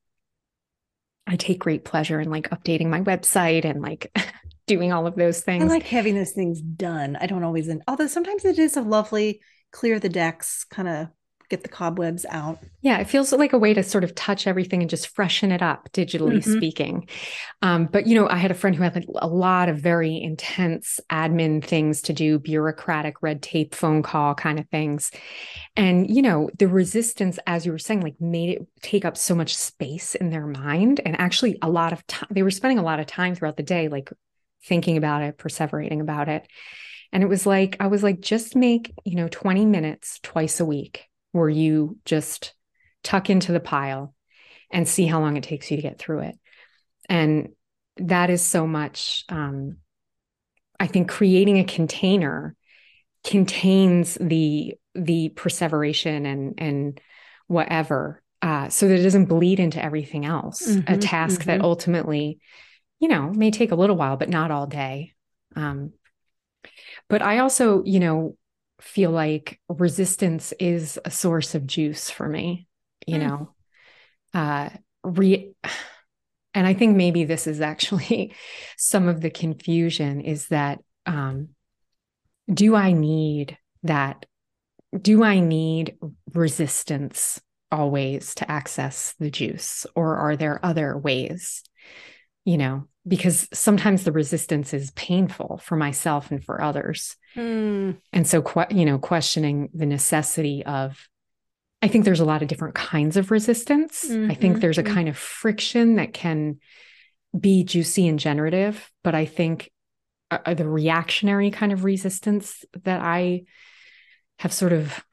I 1.28 1.36
take 1.36 1.60
great 1.60 1.86
pleasure 1.86 2.20
in 2.20 2.30
like 2.30 2.50
updating 2.50 2.88
my 2.88 3.02
website 3.02 3.66
and 3.66 3.82
like 3.82 4.12
doing 4.68 4.92
all 4.92 5.08
of 5.08 5.16
those 5.16 5.42
things. 5.42 5.64
I 5.64 5.68
like 5.68 5.84
having 5.84 6.16
those 6.16 6.32
things 6.32 6.60
done. 6.62 7.18
I 7.20 7.28
don't 7.28 7.44
always, 7.44 7.70
although 7.88 8.08
sometimes 8.08 8.46
it 8.46 8.60
is 8.60 8.76
a 8.76 8.82
lovely 8.82 9.42
clear 9.72 10.00
the 10.00 10.10
decks, 10.10 10.66
kind 10.66 10.88
of 10.88 11.08
get 11.50 11.64
the 11.64 11.70
cobwebs 11.70 12.26
out. 12.30 12.60
Yeah, 12.82 13.00
it 13.00 13.10
feels 13.10 13.32
like 13.32 13.54
a 13.54 13.58
way 13.58 13.74
to 13.74 13.84
sort 13.84 14.04
of 14.04 14.16
touch 14.16 14.48
everything 14.48 14.82
and 14.82 14.90
just 14.90 15.08
freshen 15.08 15.52
it 15.52 15.62
up, 15.62 15.90
digitally 15.94 16.38
mm-hmm. 16.38 16.58
speaking. 16.58 17.08
Um, 17.62 17.86
but 17.86 18.08
you 18.08 18.16
know, 18.16 18.28
I 18.28 18.38
had 18.38 18.52
a 18.52 18.56
friend 18.56 18.76
who 18.76 18.84
had 18.84 18.96
like 18.96 19.08
a 19.16 19.28
lot 19.28 19.70
of 19.70 19.78
very 19.78 20.22
intense 20.22 21.00
admin 21.10 21.64
things 21.64 22.02
to 22.04 22.14
do, 22.14 22.40
bureaucratic 22.40 23.22
red 23.22 23.42
tape, 23.42 23.76
phone 23.76 24.04
call 24.04 24.36
kind 24.36 24.60
of 24.60 24.68
things, 24.70 25.12
and 25.76 26.10
you 26.10 26.22
know, 26.22 26.50
the 26.58 26.68
resistance, 26.68 27.40
as 27.48 27.66
you 27.66 27.72
were 27.72 27.80
saying, 27.80 28.02
like 28.02 28.20
made 28.20 28.50
it 28.50 28.68
take 28.82 29.06
up 29.06 29.18
so 29.18 29.36
much 29.36 29.56
space 29.56 30.16
in 30.16 30.30
their 30.30 30.48
mind, 30.48 31.00
and 31.06 31.20
actually 31.20 31.58
a 31.62 31.70
lot 31.70 31.94
of 31.94 32.06
time. 32.08 32.30
They 32.32 32.44
were 32.44 32.52
spending 32.52 32.80
a 32.80 32.84
lot 32.84 33.00
of 33.00 33.06
time 33.06 33.36
throughout 33.36 33.58
the 33.58 33.64
day, 33.64 33.88
like 33.88 34.12
thinking 34.66 34.98
about 34.98 35.22
it, 35.24 35.38
perseverating 35.38 36.02
about 36.02 36.30
it. 36.30 36.48
And 37.12 37.22
it 37.22 37.28
was 37.28 37.46
like, 37.46 37.78
I 37.80 37.88
was 37.88 38.02
like, 38.02 38.22
just 38.22 38.56
make, 38.56 38.92
you 39.06 39.16
know, 39.16 39.28
20 39.28 39.66
minutes 39.66 40.20
twice 40.24 40.60
a 40.60 40.66
week 40.66 41.08
where 41.34 41.50
you 41.50 41.98
just 42.06 42.54
tuck 43.04 43.30
into 43.30 43.52
the 43.52 43.60
pile 43.60 44.16
and 44.72 44.88
see 44.88 45.06
how 45.06 45.20
long 45.20 45.36
it 45.36 45.44
takes 45.44 45.70
you 45.70 45.78
to 45.78 45.84
get 45.84 46.00
through 46.00 46.20
it. 46.20 46.40
And 47.10 47.50
that 47.98 48.30
is 48.30 48.42
so 48.42 48.66
much, 48.66 49.26
um, 49.28 49.78
I 50.80 50.88
think 50.88 51.10
creating 51.10 51.60
a 51.60 51.66
container 51.66 52.56
contains 53.24 54.18
the 54.20 54.76
the 54.96 55.30
perseveration 55.30 56.26
and 56.26 56.54
and 56.58 57.02
whatever 57.48 58.22
uh, 58.42 58.68
so 58.68 58.88
that 58.88 59.00
it 59.00 59.04
doesn't 59.04 59.26
bleed 59.26 59.60
into 59.60 59.84
everything 59.84 60.26
else 60.26 60.68
mm-hmm, 60.68 60.94
a 60.94 60.98
task 60.98 61.42
mm-hmm. 61.42 61.50
that 61.50 61.62
ultimately 61.62 62.40
you 63.00 63.08
know 63.08 63.32
may 63.32 63.50
take 63.50 63.72
a 63.72 63.76
little 63.76 63.96
while 63.96 64.18
but 64.18 64.30
not 64.30 64.52
all 64.52 64.68
day 64.68 65.14
um, 65.56 65.94
but 67.08 67.22
i 67.22 67.40
also 67.40 67.84
you 67.86 68.00
know 68.00 68.36
feel 68.84 69.12
like 69.12 69.60
resistance 69.70 70.54
is 70.60 71.00
a 71.06 71.12
source 71.12 71.56
of 71.56 71.66
juice 71.66 72.10
for 72.10 72.28
me, 72.28 72.68
you 73.08 73.18
mm. 73.18 73.28
know. 73.28 73.50
Uh 74.34 74.70
re 75.04 75.54
and 76.54 76.68
I 76.68 76.74
think 76.74 76.96
maybe 76.96 77.24
this 77.24 77.48
is 77.48 77.62
actually 77.62 78.36
some 78.78 79.08
of 79.08 79.22
the 79.22 79.30
confusion 79.30 80.22
is 80.22 80.48
that 80.48 80.80
um 81.06 81.50
do 82.52 82.76
I 82.76 82.92
need 82.92 83.58
that 83.84 84.26
do 85.00 85.24
I 85.24 85.40
need 85.40 85.98
resistance 86.34 87.42
always 87.72 88.36
to 88.36 88.52
access 88.52 89.16
the 89.20 89.32
juice 89.32 89.88
or 89.96 90.18
are 90.18 90.36
there 90.36 90.64
other 90.64 90.98
ways? 90.98 91.64
You 92.46 92.58
know, 92.58 92.88
because 93.08 93.48
sometimes 93.54 94.04
the 94.04 94.12
resistance 94.12 94.74
is 94.74 94.92
painful 94.92 95.62
for 95.64 95.76
myself 95.76 96.30
and 96.30 96.44
for 96.44 96.62
others. 96.62 97.16
Mm. 97.36 97.98
And 98.12 98.28
so, 98.28 98.44
you 98.70 98.86
know, 98.86 99.00
questioning 99.00 99.70
the 99.74 99.86
necessity 99.86 100.64
of, 100.66 101.08
I 101.82 101.88
think 101.88 102.06
there's 102.06 102.20
a 102.20 102.26
lot 102.26 102.42
of 102.42 102.48
different 102.48 102.76
kinds 102.76 103.18
of 103.18 103.32
resistance. 103.32 104.06
Mm-hmm. 104.08 104.32
I 104.32 104.36
think 104.36 104.60
there's 104.60 104.78
a 104.78 104.84
mm-hmm. 104.84 104.94
kind 104.94 105.10
of 105.10 105.18
friction 105.18 105.96
that 105.96 106.14
can 106.14 106.60
be 107.38 107.64
juicy 107.64 108.08
and 108.08 108.20
generative, 108.20 108.90
but 109.04 109.16
I 109.16 109.26
think 109.26 109.72
uh, 110.32 110.40
uh, 110.46 110.54
the 110.54 110.68
reactionary 110.68 111.52
kind 111.52 111.72
of 111.74 111.84
resistance 111.84 112.64
that 112.84 113.02
I 113.02 113.44
have 114.40 114.54
sort 114.54 114.74
of 114.74 115.04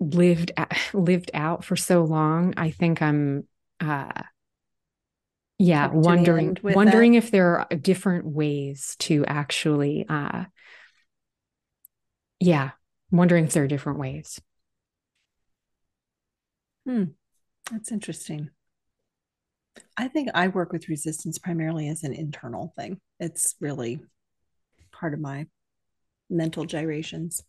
lived 0.00 0.52
lived 0.92 1.30
out 1.34 1.64
for 1.64 1.76
so 1.76 2.04
long, 2.04 2.54
I 2.56 2.70
think 2.70 3.00
I'm 3.00 3.46
uh, 3.80 4.22
yeah 5.58 5.88
wondering 5.88 6.56
wondering 6.62 7.12
that. 7.12 7.18
if 7.18 7.30
there 7.30 7.60
are 7.60 7.76
different 7.76 8.26
ways 8.26 8.96
to 8.98 9.24
actually 9.26 10.04
uh 10.08 10.44
yeah 12.42 12.70
I'm 13.10 13.18
wondering 13.18 13.44
if 13.44 13.52
there 13.52 13.64
are 13.64 13.68
different 13.68 13.98
ways. 13.98 14.40
Hmm 16.86 17.04
that's 17.70 17.92
interesting. 17.92 18.50
I 19.96 20.08
think 20.08 20.30
i 20.34 20.48
work 20.48 20.72
with 20.72 20.88
resistance 20.88 21.38
primarily 21.38 21.88
as 21.88 22.02
an 22.02 22.12
internal 22.12 22.72
thing. 22.76 23.00
It's 23.20 23.54
really 23.60 24.00
part 24.90 25.14
of 25.14 25.20
my 25.20 25.46
mental 26.28 26.64
gyrations. 26.64 27.42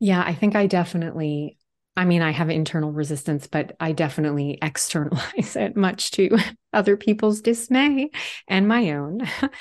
Yeah 0.00 0.22
i 0.26 0.34
think 0.34 0.56
i 0.56 0.66
definitely 0.66 1.58
I 1.96 2.04
mean, 2.04 2.22
I 2.22 2.32
have 2.32 2.50
internal 2.50 2.90
resistance, 2.90 3.46
but 3.46 3.76
I 3.78 3.92
definitely 3.92 4.58
externalize 4.62 5.54
it 5.54 5.76
much 5.76 6.10
to 6.12 6.36
other 6.72 6.96
people's 6.96 7.40
dismay 7.40 8.10
and 8.48 8.66
my 8.66 8.90
own. 8.90 9.20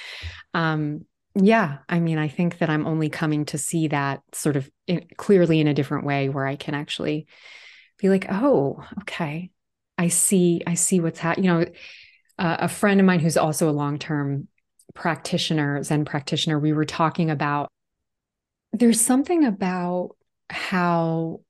um, 0.55 1.05
yeah, 1.35 1.79
I 1.89 1.99
mean, 1.99 2.17
I 2.17 2.27
think 2.27 2.59
that 2.59 2.69
I'm 2.69 2.85
only 2.85 3.09
coming 3.09 3.45
to 3.45 3.57
see 3.57 3.87
that 3.87 4.21
sort 4.33 4.55
of 4.55 4.69
in, 4.87 5.07
clearly 5.17 5.59
in 5.59 5.67
a 5.67 5.73
different 5.73 6.05
way 6.05 6.29
where 6.29 6.45
I 6.45 6.55
can 6.55 6.75
actually 6.75 7.27
be 7.97 8.09
like, 8.09 8.27
oh, 8.29 8.83
okay, 9.01 9.51
I 9.97 10.09
see, 10.09 10.61
I 10.67 10.75
see 10.75 10.99
what's 10.99 11.19
happening. 11.19 11.45
You 11.45 11.53
know, 11.53 11.65
uh, 12.37 12.57
a 12.59 12.67
friend 12.67 12.99
of 12.99 13.05
mine 13.05 13.19
who's 13.19 13.37
also 13.37 13.69
a 13.69 13.71
long 13.71 13.97
term 13.97 14.47
practitioner, 14.93 15.81
Zen 15.81 16.05
practitioner, 16.05 16.59
we 16.59 16.73
were 16.73 16.85
talking 16.85 17.31
about 17.31 17.69
there's 18.73 19.01
something 19.01 19.45
about 19.45 20.15
how 20.49 21.41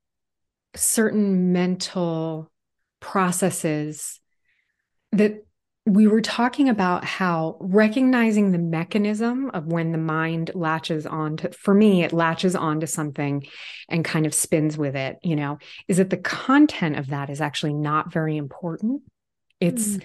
certain 0.75 1.53
mental 1.53 2.51
processes 2.99 4.19
that 5.11 5.45
we 5.85 6.07
were 6.07 6.21
talking 6.21 6.69
about 6.69 7.03
how 7.03 7.57
recognizing 7.59 8.51
the 8.51 8.57
mechanism 8.57 9.49
of 9.53 9.67
when 9.67 9.91
the 9.91 9.97
mind 9.97 10.51
latches 10.53 11.05
on 11.05 11.35
to 11.37 11.51
for 11.51 11.73
me 11.73 12.03
it 12.03 12.13
latches 12.13 12.55
onto 12.55 12.85
something 12.87 13.45
and 13.89 14.05
kind 14.05 14.25
of 14.25 14.33
spins 14.33 14.77
with 14.77 14.95
it 14.95 15.17
you 15.23 15.35
know 15.35 15.57
is 15.89 15.97
that 15.97 16.09
the 16.09 16.17
content 16.17 16.97
of 16.97 17.07
that 17.07 17.29
is 17.29 17.41
actually 17.41 17.73
not 17.73 18.13
very 18.13 18.37
important. 18.37 19.01
It's 19.59 19.97
mm. 19.97 20.03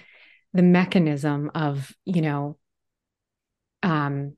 the 0.53 0.63
mechanism 0.63 1.51
of 1.55 1.93
you 2.03 2.21
know 2.21 2.57
um 3.81 4.33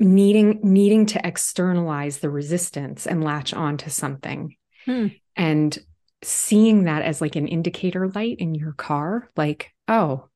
needing 0.00 0.60
needing 0.64 1.06
to 1.06 1.24
externalize 1.24 2.18
the 2.18 2.30
resistance 2.30 3.06
and 3.06 3.22
latch 3.22 3.54
onto 3.54 3.90
something. 3.90 4.56
Hmm. 4.84 5.08
And 5.36 5.78
seeing 6.22 6.84
that 6.84 7.02
as 7.02 7.20
like 7.20 7.36
an 7.36 7.46
indicator 7.46 8.08
light 8.08 8.38
in 8.38 8.54
your 8.54 8.72
car 8.72 9.30
like 9.36 9.72
oh 9.88 10.29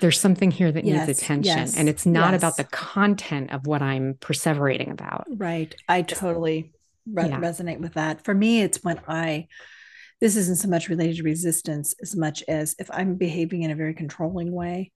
there's 0.00 0.18
something 0.18 0.50
here 0.50 0.70
that 0.70 0.84
yes, 0.84 1.06
needs 1.06 1.18
attention 1.18 1.58
yes, 1.58 1.76
and 1.76 1.88
it's 1.88 2.06
not 2.06 2.32
yes. 2.32 2.40
about 2.40 2.56
the 2.56 2.64
content 2.64 3.50
of 3.52 3.66
what 3.66 3.82
i'm 3.82 4.14
perseverating 4.14 4.90
about 4.90 5.26
right 5.36 5.74
i 5.88 6.02
totally 6.02 6.72
re- 7.10 7.28
yeah. 7.28 7.40
resonate 7.40 7.80
with 7.80 7.94
that 7.94 8.24
for 8.24 8.34
me 8.34 8.62
it's 8.62 8.82
when 8.82 9.00
i 9.08 9.46
this 10.20 10.36
isn't 10.36 10.56
so 10.56 10.68
much 10.68 10.88
related 10.88 11.16
to 11.16 11.22
resistance 11.22 11.94
as 12.02 12.16
much 12.16 12.42
as 12.48 12.74
if 12.78 12.90
i'm 12.92 13.16
behaving 13.16 13.62
in 13.62 13.70
a 13.70 13.76
very 13.76 13.94
controlling 13.94 14.52
way 14.52 14.90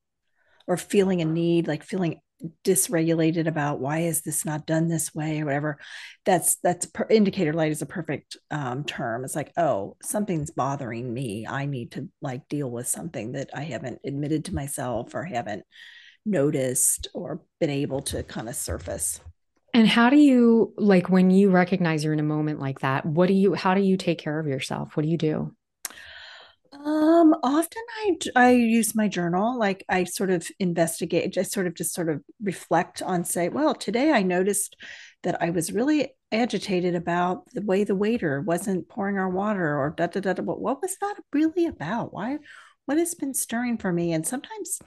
or 0.67 0.77
feeling 0.77 1.21
a 1.21 1.25
need 1.25 1.67
like 1.67 1.83
feeling 1.83 2.21
dysregulated 2.65 3.47
about 3.47 3.81
why 3.81 4.01
is 4.01 4.23
this 4.23 4.45
not 4.45 4.67
done 4.67 4.89
this 4.89 5.15
way 5.15 5.41
or 5.41 5.47
whatever 5.47 5.79
that's 6.25 6.57
that's 6.57 6.87
per, 6.87 7.07
indicator 7.11 7.53
light 7.53 7.73
is 7.73 7.83
a 7.83 7.87
perfect 7.87 8.37
um, 8.51 8.85
term. 8.85 9.25
It's 9.25 9.37
like 9.37 9.53
oh 9.57 9.97
something's 10.03 10.51
bothering 10.51 11.13
me. 11.13 11.47
I 11.47 11.67
need 11.67 11.93
to 11.93 12.09
like 12.21 12.49
deal 12.49 12.71
with 12.71 12.87
something 12.87 13.33
that 13.33 13.51
i 13.55 13.63
haven't 13.63 14.01
admitted 14.05 14.47
to 14.47 14.55
myself 14.55 15.15
or 15.15 15.25
haven't 15.25 15.65
noticed 16.25 17.09
or 17.15 17.43
been 17.61 17.71
able 17.71 18.01
to 18.01 18.23
kind 18.23 18.49
of 18.49 18.55
surface. 18.55 19.21
And 19.75 19.89
how 19.89 20.11
do 20.11 20.17
you 20.17 20.75
like 20.77 21.09
when 21.09 21.31
you 21.31 21.51
recognize 21.51 22.05
you're 22.05 22.13
in 22.13 22.21
a 22.21 22.25
moment 22.25 22.61
like 22.61 22.81
that 22.81 23.07
what 23.07 23.29
do 23.29 23.35
you 23.35 23.55
how 23.55 23.75
do 23.75 23.81
you 23.81 23.97
take 23.97 24.19
care 24.19 24.39
of 24.39 24.47
yourself? 24.47 24.97
What 24.97 25.05
do 25.05 25.09
you 25.09 25.19
do 25.19 25.55
um, 26.73 27.35
often 27.43 27.83
I 28.05 28.17
I 28.35 28.51
use 28.53 28.95
my 28.95 29.09
journal. 29.09 29.59
Like 29.59 29.85
I 29.89 30.05
sort 30.05 30.31
of 30.31 30.49
investigate. 30.59 31.37
I 31.37 31.43
sort 31.43 31.67
of 31.67 31.75
just 31.75 31.93
sort 31.93 32.09
of 32.09 32.23
reflect 32.43 33.03
on, 33.03 33.25
say, 33.25 33.49
well, 33.49 33.75
today 33.75 34.13
I 34.13 34.23
noticed 34.23 34.77
that 35.23 35.41
I 35.43 35.51
was 35.51 35.73
really 35.73 36.15
agitated 36.33 36.95
about 36.95 37.45
the 37.53 37.63
way 37.63 37.85
the 37.85 37.95
waiter 37.95 38.41
wasn't 38.41 38.89
pouring 38.89 39.19
our 39.19 39.29
water, 39.29 39.79
or 39.79 39.91
da 39.97 40.07
da 40.07 40.21
da. 40.21 40.33
da. 40.33 40.43
But 40.43 40.61
what 40.61 40.81
was 40.83 40.97
that 41.01 41.17
really 41.33 41.67
about? 41.67 42.13
Why? 42.13 42.39
What 42.87 42.99
has 42.99 43.15
been 43.15 43.35
stirring 43.35 43.79
for 43.79 43.93
me? 43.93 44.13
And 44.13 44.27
sometimes, 44.27 44.81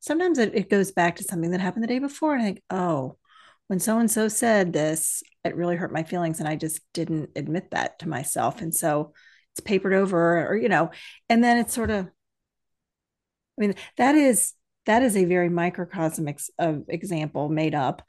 sometimes 0.00 0.38
it, 0.38 0.54
it 0.54 0.70
goes 0.70 0.92
back 0.92 1.16
to 1.16 1.24
something 1.24 1.50
that 1.50 1.60
happened 1.60 1.82
the 1.82 1.88
day 1.88 1.98
before, 1.98 2.34
and 2.34 2.42
I 2.42 2.46
think, 2.46 2.62
oh, 2.70 3.18
when 3.66 3.80
so 3.80 3.98
and 3.98 4.10
so 4.10 4.28
said 4.28 4.72
this, 4.72 5.22
it 5.44 5.56
really 5.56 5.76
hurt 5.76 5.92
my 5.92 6.02
feelings. 6.02 6.38
And 6.38 6.48
I 6.48 6.56
just 6.56 6.80
didn't 6.92 7.30
admit 7.34 7.70
that 7.72 7.98
to 8.00 8.08
myself. 8.08 8.60
And 8.60 8.74
so 8.74 9.12
it's 9.54 9.60
papered 9.60 9.94
over, 9.94 10.48
or, 10.48 10.56
you 10.56 10.68
know, 10.68 10.90
and 11.28 11.42
then 11.42 11.58
it's 11.58 11.72
sort 11.72 11.90
of, 11.90 12.06
I 12.06 12.10
mean, 13.60 13.74
that 13.96 14.16
is 14.16 14.52
that 14.86 15.02
is 15.02 15.16
a 15.16 15.24
very 15.24 15.48
microcosm 15.48 16.28
ex- 16.28 16.50
of 16.58 16.84
example 16.88 17.48
made 17.48 17.74
up 17.74 18.02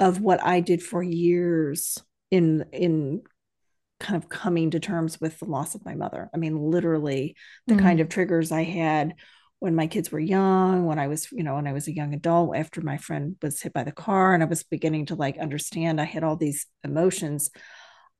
of 0.00 0.20
what 0.20 0.42
I 0.42 0.60
did 0.60 0.82
for 0.82 1.02
years 1.02 1.98
in 2.30 2.66
in 2.72 3.22
kind 4.00 4.22
of 4.22 4.28
coming 4.28 4.70
to 4.70 4.80
terms 4.80 5.20
with 5.20 5.38
the 5.38 5.44
loss 5.44 5.74
of 5.74 5.84
my 5.84 5.94
mother. 5.94 6.30
I 6.34 6.36
mean, 6.36 6.56
literally 6.56 7.36
the 7.66 7.74
mm-hmm. 7.74 7.84
kind 7.84 8.00
of 8.00 8.08
triggers 8.08 8.52
I 8.52 8.62
had 8.64 9.14
when 9.60 9.74
my 9.74 9.88
kids 9.88 10.12
were 10.12 10.20
young, 10.20 10.86
when 10.86 11.00
I 11.00 11.08
was, 11.08 11.30
you 11.32 11.42
know, 11.42 11.56
when 11.56 11.66
I 11.66 11.72
was 11.72 11.88
a 11.88 11.94
young 11.94 12.14
adult, 12.14 12.56
after 12.56 12.80
my 12.80 12.96
friend 12.96 13.36
was 13.42 13.60
hit 13.60 13.72
by 13.72 13.82
the 13.82 13.90
car 13.92 14.34
and 14.34 14.42
I 14.42 14.46
was 14.46 14.62
beginning 14.62 15.06
to 15.06 15.16
like 15.16 15.36
understand 15.38 16.00
I 16.00 16.04
had 16.04 16.22
all 16.22 16.36
these 16.36 16.66
emotions, 16.84 17.50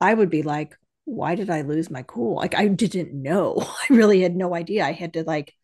I 0.00 0.14
would 0.14 0.30
be 0.30 0.42
like, 0.42 0.76
why 1.08 1.34
did 1.34 1.50
I 1.50 1.62
lose 1.62 1.90
my 1.90 2.02
cool? 2.02 2.36
Like 2.36 2.54
I 2.54 2.68
didn't 2.68 3.14
know. 3.14 3.56
I 3.90 3.92
really 3.92 4.20
had 4.20 4.36
no 4.36 4.54
idea. 4.54 4.84
I 4.84 4.92
had 4.92 5.14
to 5.14 5.24
like, 5.24 5.54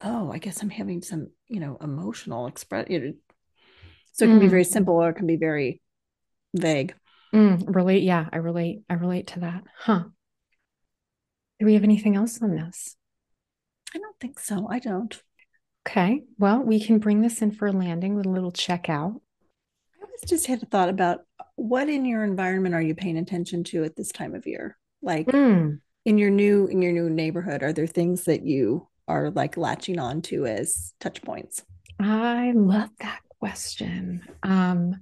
oh, 0.00 0.30
I 0.32 0.38
guess 0.38 0.62
I'm 0.62 0.70
having 0.70 1.02
some, 1.02 1.28
you 1.48 1.60
know, 1.60 1.76
emotional 1.80 2.46
express. 2.46 2.86
You 2.88 3.00
know, 3.00 3.12
so 4.12 4.24
it 4.24 4.28
can 4.28 4.38
mm. 4.38 4.42
be 4.42 4.48
very 4.48 4.64
mm. 4.64 4.70
simple 4.70 4.94
or 4.94 5.10
it 5.10 5.14
can 5.14 5.26
be 5.26 5.36
very 5.36 5.82
vague. 6.54 6.94
Mm, 7.34 7.74
relate. 7.74 8.02
Yeah, 8.02 8.26
I 8.32 8.36
relate. 8.36 8.82
I 8.88 8.94
relate 8.94 9.28
to 9.28 9.40
that. 9.40 9.64
Huh. 9.78 10.04
Do 11.58 11.66
we 11.66 11.74
have 11.74 11.84
anything 11.84 12.16
else 12.16 12.40
on 12.40 12.54
this? 12.54 12.96
I 13.94 13.98
don't 13.98 14.18
think 14.20 14.38
so. 14.38 14.68
I 14.70 14.78
don't. 14.78 15.20
Okay. 15.86 16.22
Well, 16.38 16.60
we 16.60 16.80
can 16.80 16.98
bring 16.98 17.22
this 17.22 17.42
in 17.42 17.52
for 17.52 17.66
a 17.66 17.72
landing 17.72 18.14
with 18.14 18.26
a 18.26 18.30
little 18.30 18.52
checkout. 18.52 19.20
Just 20.26 20.46
had 20.46 20.62
a 20.62 20.66
thought 20.66 20.88
about 20.88 21.20
what 21.56 21.88
in 21.88 22.04
your 22.04 22.24
environment 22.24 22.74
are 22.74 22.82
you 22.82 22.94
paying 22.94 23.18
attention 23.18 23.64
to 23.64 23.84
at 23.84 23.96
this 23.96 24.12
time 24.12 24.34
of 24.34 24.46
year? 24.46 24.76
Like 25.02 25.26
mm. 25.26 25.80
in 26.04 26.18
your 26.18 26.30
new 26.30 26.66
in 26.66 26.82
your 26.82 26.92
new 26.92 27.10
neighborhood, 27.10 27.62
are 27.62 27.72
there 27.72 27.86
things 27.86 28.24
that 28.24 28.44
you 28.44 28.88
are 29.08 29.30
like 29.30 29.56
latching 29.56 29.98
on 29.98 30.22
to 30.22 30.46
as 30.46 30.92
touch 31.00 31.22
points? 31.22 31.62
I 31.98 32.52
love 32.54 32.90
that 33.00 33.20
question. 33.40 34.22
Um, 34.42 35.00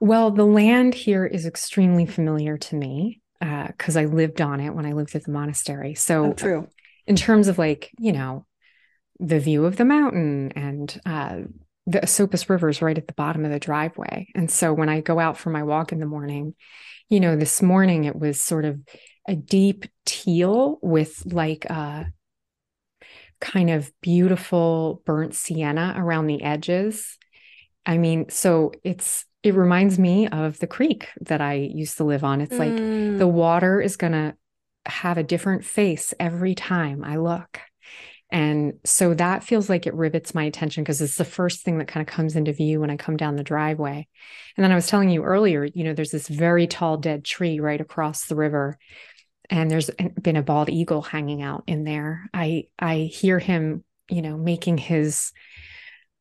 well, 0.00 0.30
the 0.30 0.44
land 0.44 0.94
here 0.94 1.24
is 1.24 1.46
extremely 1.46 2.06
familiar 2.06 2.58
to 2.58 2.76
me 2.76 3.20
because 3.40 3.96
uh, 3.96 4.00
I 4.00 4.04
lived 4.06 4.40
on 4.40 4.60
it 4.60 4.74
when 4.74 4.86
I 4.86 4.92
lived 4.92 5.14
at 5.14 5.24
the 5.24 5.30
monastery. 5.30 5.94
So, 5.94 6.26
oh, 6.26 6.32
true. 6.32 6.68
In 7.06 7.16
terms 7.16 7.48
of 7.48 7.58
like, 7.58 7.92
you 7.98 8.12
know, 8.12 8.46
the 9.18 9.38
view 9.38 9.64
of 9.64 9.76
the 9.76 9.84
mountain 9.84 10.52
and 10.52 11.00
uh, 11.06 11.38
the 11.86 12.02
Esopus 12.02 12.50
River 12.50 12.68
is 12.68 12.82
right 12.82 12.98
at 12.98 13.06
the 13.06 13.14
bottom 13.14 13.44
of 13.44 13.52
the 13.52 13.60
driveway. 13.60 14.28
And 14.34 14.50
so 14.50 14.72
when 14.72 14.88
I 14.88 15.00
go 15.00 15.18
out 15.18 15.38
for 15.38 15.50
my 15.50 15.62
walk 15.62 15.92
in 15.92 16.00
the 16.00 16.06
morning, 16.06 16.54
you 17.08 17.20
know, 17.20 17.36
this 17.36 17.62
morning 17.62 18.04
it 18.04 18.16
was 18.16 18.40
sort 18.40 18.64
of 18.64 18.80
a 19.28 19.36
deep 19.36 19.84
teal 20.04 20.78
with 20.82 21.22
like 21.26 21.64
a 21.66 22.06
kind 23.40 23.70
of 23.70 23.90
beautiful 24.00 25.02
burnt 25.04 25.34
sienna 25.34 25.94
around 25.96 26.26
the 26.26 26.42
edges. 26.42 27.18
I 27.84 27.98
mean, 27.98 28.30
so 28.30 28.72
it's 28.82 29.24
it 29.42 29.54
reminds 29.54 29.96
me 29.96 30.26
of 30.26 30.58
the 30.58 30.66
creek 30.66 31.08
that 31.20 31.40
I 31.40 31.54
used 31.54 31.98
to 31.98 32.04
live 32.04 32.24
on. 32.24 32.40
It's 32.40 32.56
mm. 32.56 32.58
like 32.58 33.18
the 33.18 33.28
water 33.28 33.80
is 33.80 33.96
going 33.96 34.12
to 34.12 34.34
have 34.86 35.18
a 35.18 35.22
different 35.22 35.64
face 35.64 36.12
every 36.18 36.56
time 36.56 37.04
I 37.04 37.16
look. 37.16 37.60
And 38.30 38.74
so 38.84 39.14
that 39.14 39.44
feels 39.44 39.68
like 39.68 39.86
it 39.86 39.94
rivets 39.94 40.34
my 40.34 40.44
attention 40.44 40.82
because 40.82 41.00
it's 41.00 41.16
the 41.16 41.24
first 41.24 41.62
thing 41.62 41.78
that 41.78 41.88
kind 41.88 42.06
of 42.06 42.12
comes 42.12 42.34
into 42.34 42.52
view 42.52 42.80
when 42.80 42.90
I 42.90 42.96
come 42.96 43.16
down 43.16 43.36
the 43.36 43.44
driveway. 43.44 44.08
And 44.56 44.64
then 44.64 44.72
I 44.72 44.74
was 44.74 44.88
telling 44.88 45.10
you 45.10 45.22
earlier, 45.22 45.64
you 45.64 45.84
know, 45.84 45.94
there's 45.94 46.10
this 46.10 46.26
very 46.26 46.66
tall 46.66 46.96
dead 46.96 47.24
tree 47.24 47.60
right 47.60 47.80
across 47.80 48.26
the 48.26 48.34
river 48.34 48.78
and 49.50 49.70
there's 49.70 49.90
been 50.20 50.36
a 50.36 50.42
bald 50.42 50.68
eagle 50.68 51.02
hanging 51.02 51.42
out 51.42 51.64
in 51.66 51.84
there. 51.84 52.28
I 52.32 52.64
I 52.78 53.10
hear 53.12 53.38
him, 53.38 53.84
you 54.10 54.22
know, 54.22 54.36
making 54.36 54.78
his 54.78 55.32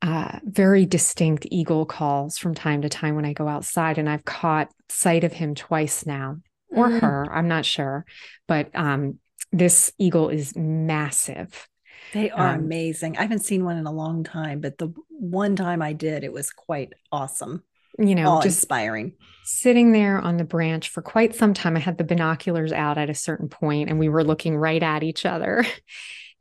uh, 0.01 0.39
very 0.43 0.85
distinct 0.85 1.47
eagle 1.49 1.85
calls 1.85 2.37
from 2.37 2.53
time 2.53 2.81
to 2.83 2.89
time 2.89 3.15
when 3.15 3.25
I 3.25 3.33
go 3.33 3.47
outside, 3.47 3.97
and 3.97 4.09
I've 4.09 4.25
caught 4.25 4.71
sight 4.89 5.23
of 5.23 5.33
him 5.33 5.55
twice 5.55 6.05
now, 6.05 6.37
or 6.69 6.89
mm. 6.89 6.99
her. 7.01 7.27
I'm 7.31 7.47
not 7.47 7.65
sure, 7.65 8.05
but 8.47 8.69
um, 8.75 9.19
this 9.51 9.91
eagle 9.97 10.29
is 10.29 10.55
massive. 10.55 11.67
They 12.13 12.29
are 12.31 12.49
um, 12.49 12.61
amazing. 12.61 13.17
I 13.17 13.21
haven't 13.21 13.45
seen 13.45 13.65
one 13.65 13.77
in 13.77 13.85
a 13.85 13.91
long 13.91 14.23
time, 14.23 14.61
but 14.61 14.77
the 14.77 14.93
one 15.09 15.55
time 15.55 15.81
I 15.81 15.93
did, 15.93 16.23
it 16.23 16.31
was 16.31 16.51
quite 16.51 16.93
awesome 17.11 17.63
you 17.97 18.15
know, 18.15 18.37
just 18.37 18.57
inspiring. 18.57 19.13
Sitting 19.43 19.91
there 19.91 20.19
on 20.19 20.37
the 20.37 20.43
branch 20.43 20.89
for 20.89 21.01
quite 21.01 21.35
some 21.35 21.53
time. 21.53 21.77
I 21.77 21.79
had 21.79 21.97
the 21.97 22.03
binoculars 22.03 22.71
out 22.71 22.97
at 22.97 23.09
a 23.09 23.15
certain 23.15 23.47
point 23.47 23.89
and 23.89 23.99
we 23.99 24.09
were 24.09 24.23
looking 24.23 24.57
right 24.57 24.81
at 24.81 25.03
each 25.03 25.25
other. 25.25 25.65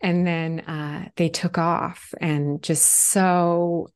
And 0.00 0.26
then 0.26 0.60
uh, 0.60 1.08
they 1.16 1.30
took 1.30 1.56
off 1.56 2.12
and 2.20 2.62
just 2.62 2.84
so 2.84 3.88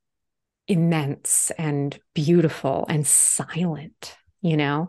immense 0.66 1.50
and 1.59 1.98
beautiful 2.14 2.87
and 2.88 3.07
silent, 3.07 4.16
you 4.40 4.57
know? 4.57 4.88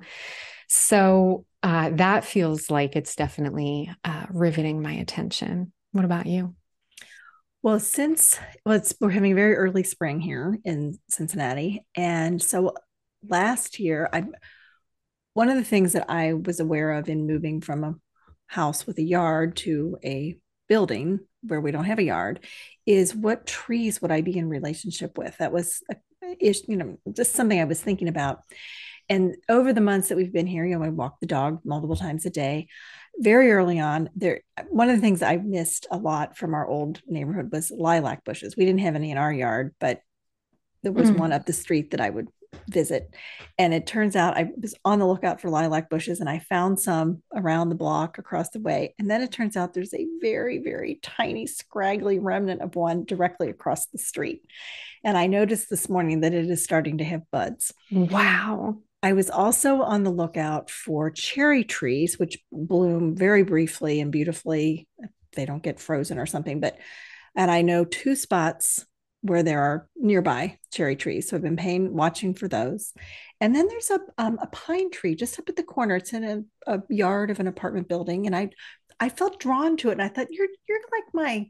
So 0.70 1.46
uh, 1.62 1.90
that 1.94 2.24
feels 2.24 2.70
like 2.70 2.96
it's 2.96 3.18
definitely 3.18 3.92
uh, 4.06 4.28
riveting 4.30 4.82
my 4.82 4.94
attention. 4.94 5.74
What 5.92 6.06
about 6.06 6.28
you? 6.28 6.56
Well, 7.62 7.80
since 7.80 8.40
well, 8.66 8.82
we're 9.02 9.10
having 9.10 9.36
very 9.36 9.56
early 9.56 9.84
spring 9.84 10.22
here 10.22 10.58
in 10.64 10.98
Cincinnati, 11.10 11.86
and 11.96 12.42
so 12.42 12.74
last 13.28 13.80
year, 13.80 14.10
I 14.14 14.24
one 15.34 15.50
of 15.50 15.58
the 15.58 15.64
things 15.64 15.94
that 15.94 16.10
I 16.10 16.34
was 16.34 16.60
aware 16.60 16.92
of 16.94 17.10
in 17.10 17.28
moving 17.28 17.62
from 17.62 17.84
a 17.84 17.96
house 18.48 18.88
with 18.88 18.98
a 18.98 19.04
yard 19.04 19.58
to 19.58 19.98
a 20.04 20.38
building 20.68 21.20
where 21.44 21.62
we 21.62 21.72
don't 21.72 21.86
have 21.86 22.00
a 22.00 22.04
yard 22.04 22.46
is 22.86 23.16
what 23.16 23.46
trees 23.46 24.02
would 24.02 24.12
I 24.12 24.22
be 24.22 24.38
in 24.38 24.50
relationship 24.50 25.18
with? 25.18 25.38
That 25.38 25.52
was, 25.52 25.82
a, 25.90 25.96
you 26.42 26.78
know, 26.78 26.98
just 27.14 27.34
something 27.34 27.60
I 27.60 27.66
was 27.66 27.82
thinking 27.82 28.08
about. 28.08 28.42
And 29.08 29.36
over 29.48 29.74
the 29.74 29.82
months 29.82 30.10
that 30.10 30.18
we've 30.18 30.34
been 30.34 30.48
here, 30.48 30.66
you 30.66 30.78
know, 30.78 30.86
I 30.86 30.90
walk 30.90 31.20
the 31.20 31.28
dog 31.28 31.62
multiple 31.64 31.96
times 31.96 32.26
a 32.26 32.30
day 32.30 32.68
very 33.20 33.52
early 33.52 33.80
on 33.80 34.10
there 34.16 34.42
one 34.70 34.90
of 34.90 34.96
the 34.96 35.02
things 35.02 35.22
i 35.22 35.36
missed 35.36 35.86
a 35.92 35.98
lot 35.98 36.38
from 36.38 36.54
our 36.54 36.66
old 36.66 37.02
neighborhood 37.06 37.52
was 37.52 37.72
lilac 37.72 38.24
bushes. 38.24 38.56
We 38.56 38.66
didn't 38.66 38.82
have 38.82 38.96
any 38.96 39.12
in 39.12 39.18
our 39.18 39.32
yard 39.32 39.76
but 39.80 40.02
there 40.84 40.94
was 40.94 41.12
mm. 41.12 41.18
one 41.18 41.34
up 41.34 41.46
the 41.46 41.54
street 41.54 41.92
that 41.92 42.02
i 42.02 42.10
would 42.10 42.28
visit. 42.68 43.14
And 43.60 43.74
it 43.76 43.86
turns 43.86 44.16
out 44.16 44.38
i 44.38 44.50
was 44.60 44.74
on 44.84 45.00
the 45.00 45.08
lookout 45.08 45.40
for 45.40 45.50
lilac 45.50 45.90
bushes 45.90 46.20
and 46.20 46.30
i 46.30 46.40
found 46.40 46.80
some 46.80 47.22
around 47.36 47.70
the 47.70 47.76
block 47.76 48.18
across 48.18 48.50
the 48.50 48.60
way. 48.60 48.96
And 48.98 49.10
then 49.10 49.22
it 49.22 49.32
turns 49.32 49.56
out 49.56 49.74
there's 49.74 49.94
a 49.94 50.08
very 50.22 50.60
very 50.60 51.00
tiny 51.04 51.46
scraggly 51.46 52.20
remnant 52.20 52.62
of 52.62 52.76
one 52.76 53.06
directly 53.06 53.50
across 53.50 53.88
the 53.88 53.98
street. 53.98 54.42
And 55.04 55.18
i 55.18 55.28
noticed 55.28 55.70
this 55.70 55.90
morning 55.90 56.22
that 56.22 56.34
it 56.34 56.50
is 56.50 56.64
starting 56.64 57.00
to 57.00 57.04
have 57.04 57.30
buds. 57.32 57.74
Wow 57.92 58.78
I 59.02 59.14
was 59.14 59.30
also 59.30 59.82
on 59.82 60.04
the 60.04 60.10
lookout 60.10 60.70
for 60.70 61.10
cherry 61.10 61.64
trees, 61.64 62.20
which 62.20 62.38
bloom 62.52 63.16
very 63.16 63.44
briefly 63.44 64.02
and 64.02 64.12
beautifully. 64.12 64.88
They 65.36 65.46
don't 65.46 65.64
get 65.64 65.80
frozen 65.80 66.20
or 66.20 66.26
something, 66.26 66.60
but, 66.60 66.78
and 67.36 67.50
I 67.50 67.62
know 67.62 67.86
two 67.86 68.16
spots 68.16 68.86
where 69.22 69.44
there 69.44 69.62
are 69.62 69.88
nearby 69.96 70.58
cherry 70.74 70.96
trees. 70.96 71.30
So 71.30 71.36
I've 71.36 71.44
been 71.44 71.56
paying, 71.56 71.94
watching 71.94 72.34
for 72.34 72.48
those. 72.48 72.94
And 73.40 73.56
then 73.56 73.68
there's 73.68 73.90
a, 73.90 74.00
um, 74.18 74.38
a 74.42 74.48
pine 74.48 74.92
tree 74.92 75.16
just 75.16 75.40
up 75.40 75.48
at 75.48 75.56
the 75.56 75.64
corner. 75.64 75.98
It's 75.98 76.14
in 76.14 76.24
a, 76.68 76.74
a 76.74 76.82
yard 76.90 77.30
of 77.30 77.40
an 77.40 77.48
apartment 77.48 77.88
building. 77.88 78.26
And 78.26 78.36
I, 78.36 78.50
I 79.00 79.10
felt 79.10 79.40
drawn 79.40 79.78
to 79.78 79.90
it. 79.90 79.94
And 79.94 80.02
I 80.02 80.10
thought, 80.10 80.28
you're, 80.30 80.48
you're 80.68 80.80
like 80.92 81.14
my, 81.14 81.50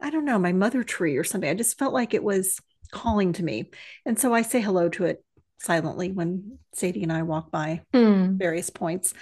I 0.00 0.10
don't 0.10 0.24
know, 0.24 0.38
my 0.38 0.52
mother 0.52 0.82
tree 0.82 1.16
or 1.16 1.24
something. 1.24 1.48
I 1.48 1.54
just 1.54 1.78
felt 1.78 1.94
like 1.94 2.14
it 2.14 2.24
was 2.24 2.58
calling 2.92 3.34
to 3.34 3.42
me. 3.42 3.70
And 4.06 4.18
so 4.18 4.32
I 4.32 4.42
say 4.42 4.60
hello 4.60 4.88
to 4.90 5.04
it 5.04 5.24
silently 5.58 6.12
when 6.12 6.58
Sadie 6.72 7.02
and 7.02 7.12
I 7.12 7.22
walk 7.22 7.50
by 7.50 7.82
mm. 7.92 8.36
various 8.36 8.70
points. 8.70 9.14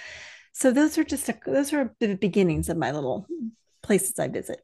So 0.53 0.71
those 0.71 0.97
are 0.97 1.03
just 1.03 1.29
a, 1.29 1.37
those 1.45 1.73
are 1.73 1.93
the 1.99 2.15
beginnings 2.15 2.69
of 2.69 2.77
my 2.77 2.91
little 2.91 3.25
places 3.81 4.19
I 4.19 4.27
visit. 4.27 4.61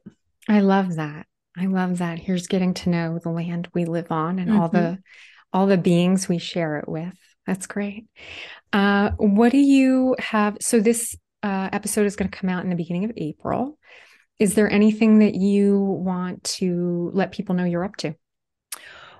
I 0.48 0.60
love 0.60 0.96
that. 0.96 1.26
I 1.56 1.66
love 1.66 1.98
that. 1.98 2.18
Here's 2.18 2.46
getting 2.46 2.74
to 2.74 2.90
know 2.90 3.18
the 3.18 3.30
land 3.30 3.68
we 3.74 3.84
live 3.84 4.10
on 4.10 4.38
and 4.38 4.50
mm-hmm. 4.50 4.60
all 4.60 4.68
the 4.68 4.78
mm-hmm. 4.78 5.00
all 5.52 5.66
the 5.66 5.78
beings 5.78 6.28
we 6.28 6.38
share 6.38 6.78
it 6.78 6.88
with. 6.88 7.14
That's 7.46 7.66
great. 7.66 8.06
Uh, 8.72 9.10
what 9.16 9.50
do 9.50 9.58
you 9.58 10.14
have? 10.18 10.58
So 10.60 10.80
this 10.80 11.16
uh, 11.42 11.68
episode 11.72 12.06
is 12.06 12.16
going 12.16 12.30
to 12.30 12.38
come 12.38 12.50
out 12.50 12.62
in 12.62 12.70
the 12.70 12.76
beginning 12.76 13.04
of 13.04 13.12
April. 13.16 13.78
Is 14.38 14.54
there 14.54 14.70
anything 14.70 15.18
that 15.18 15.34
you 15.34 15.78
want 15.78 16.44
to 16.44 17.10
let 17.12 17.32
people 17.32 17.54
know 17.54 17.64
you're 17.64 17.84
up 17.84 17.96
to? 17.96 18.14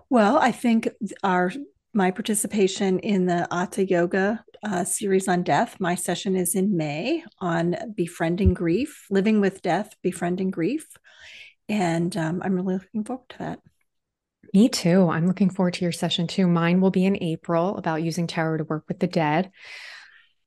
Well, 0.09 0.39
I 0.39 0.53
think 0.53 0.89
our 1.23 1.53
my 1.93 2.11
participation 2.11 2.99
in 3.01 3.27
the 3.27 3.49
Atha 3.51 3.87
Yoga 3.87 4.45
uh, 4.63 4.85
series 4.85 5.29
on 5.29 5.43
death. 5.43 5.77
My 5.81 5.95
session 5.95 6.37
is 6.37 6.55
in 6.55 6.77
May 6.77 7.25
on 7.41 7.77
befriending 7.97 8.55
grief, 8.55 9.07
living 9.11 9.41
with 9.41 9.63
death, 9.63 9.95
befriending 10.03 10.51
grief. 10.51 10.87
And 11.69 12.17
um, 12.17 12.43
I'm 12.45 12.55
really 12.55 12.75
looking 12.75 13.05
forward 13.05 13.29
to 13.31 13.39
that. 13.39 13.61
Me 14.53 14.69
too. 14.69 15.09
I'm 15.09 15.27
looking 15.27 15.51
forward 15.51 15.75
to 15.75 15.85
your 15.85 15.93
session 15.93 16.27
too. 16.27 16.47
Mine 16.47 16.81
will 16.81 16.91
be 16.91 17.05
in 17.05 17.23
April 17.23 17.77
about 17.77 18.03
using 18.03 18.27
tarot 18.27 18.59
to 18.59 18.65
work 18.65 18.85
with 18.89 18.99
the 18.99 19.07
dead. 19.07 19.51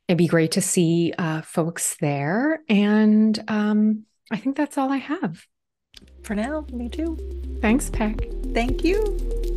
It'd 0.08 0.18
be 0.18 0.28
great 0.28 0.54
to 0.54 0.62
see 0.62 1.14
uh, 1.18 1.42
folks 1.42 1.96
there. 2.02 2.62
And 2.68 3.42
um, 3.48 4.04
I 4.32 4.38
think 4.38 4.58
that's 4.58 4.78
all 4.78 4.92
I 4.92 4.98
have. 4.98 5.46
For 6.24 6.36
now, 6.36 6.66
me 6.74 6.90
too. 6.90 7.18
Thanks, 7.62 7.90
Peg. 7.90 8.54
Thank 8.54 8.84
you. 8.84 9.53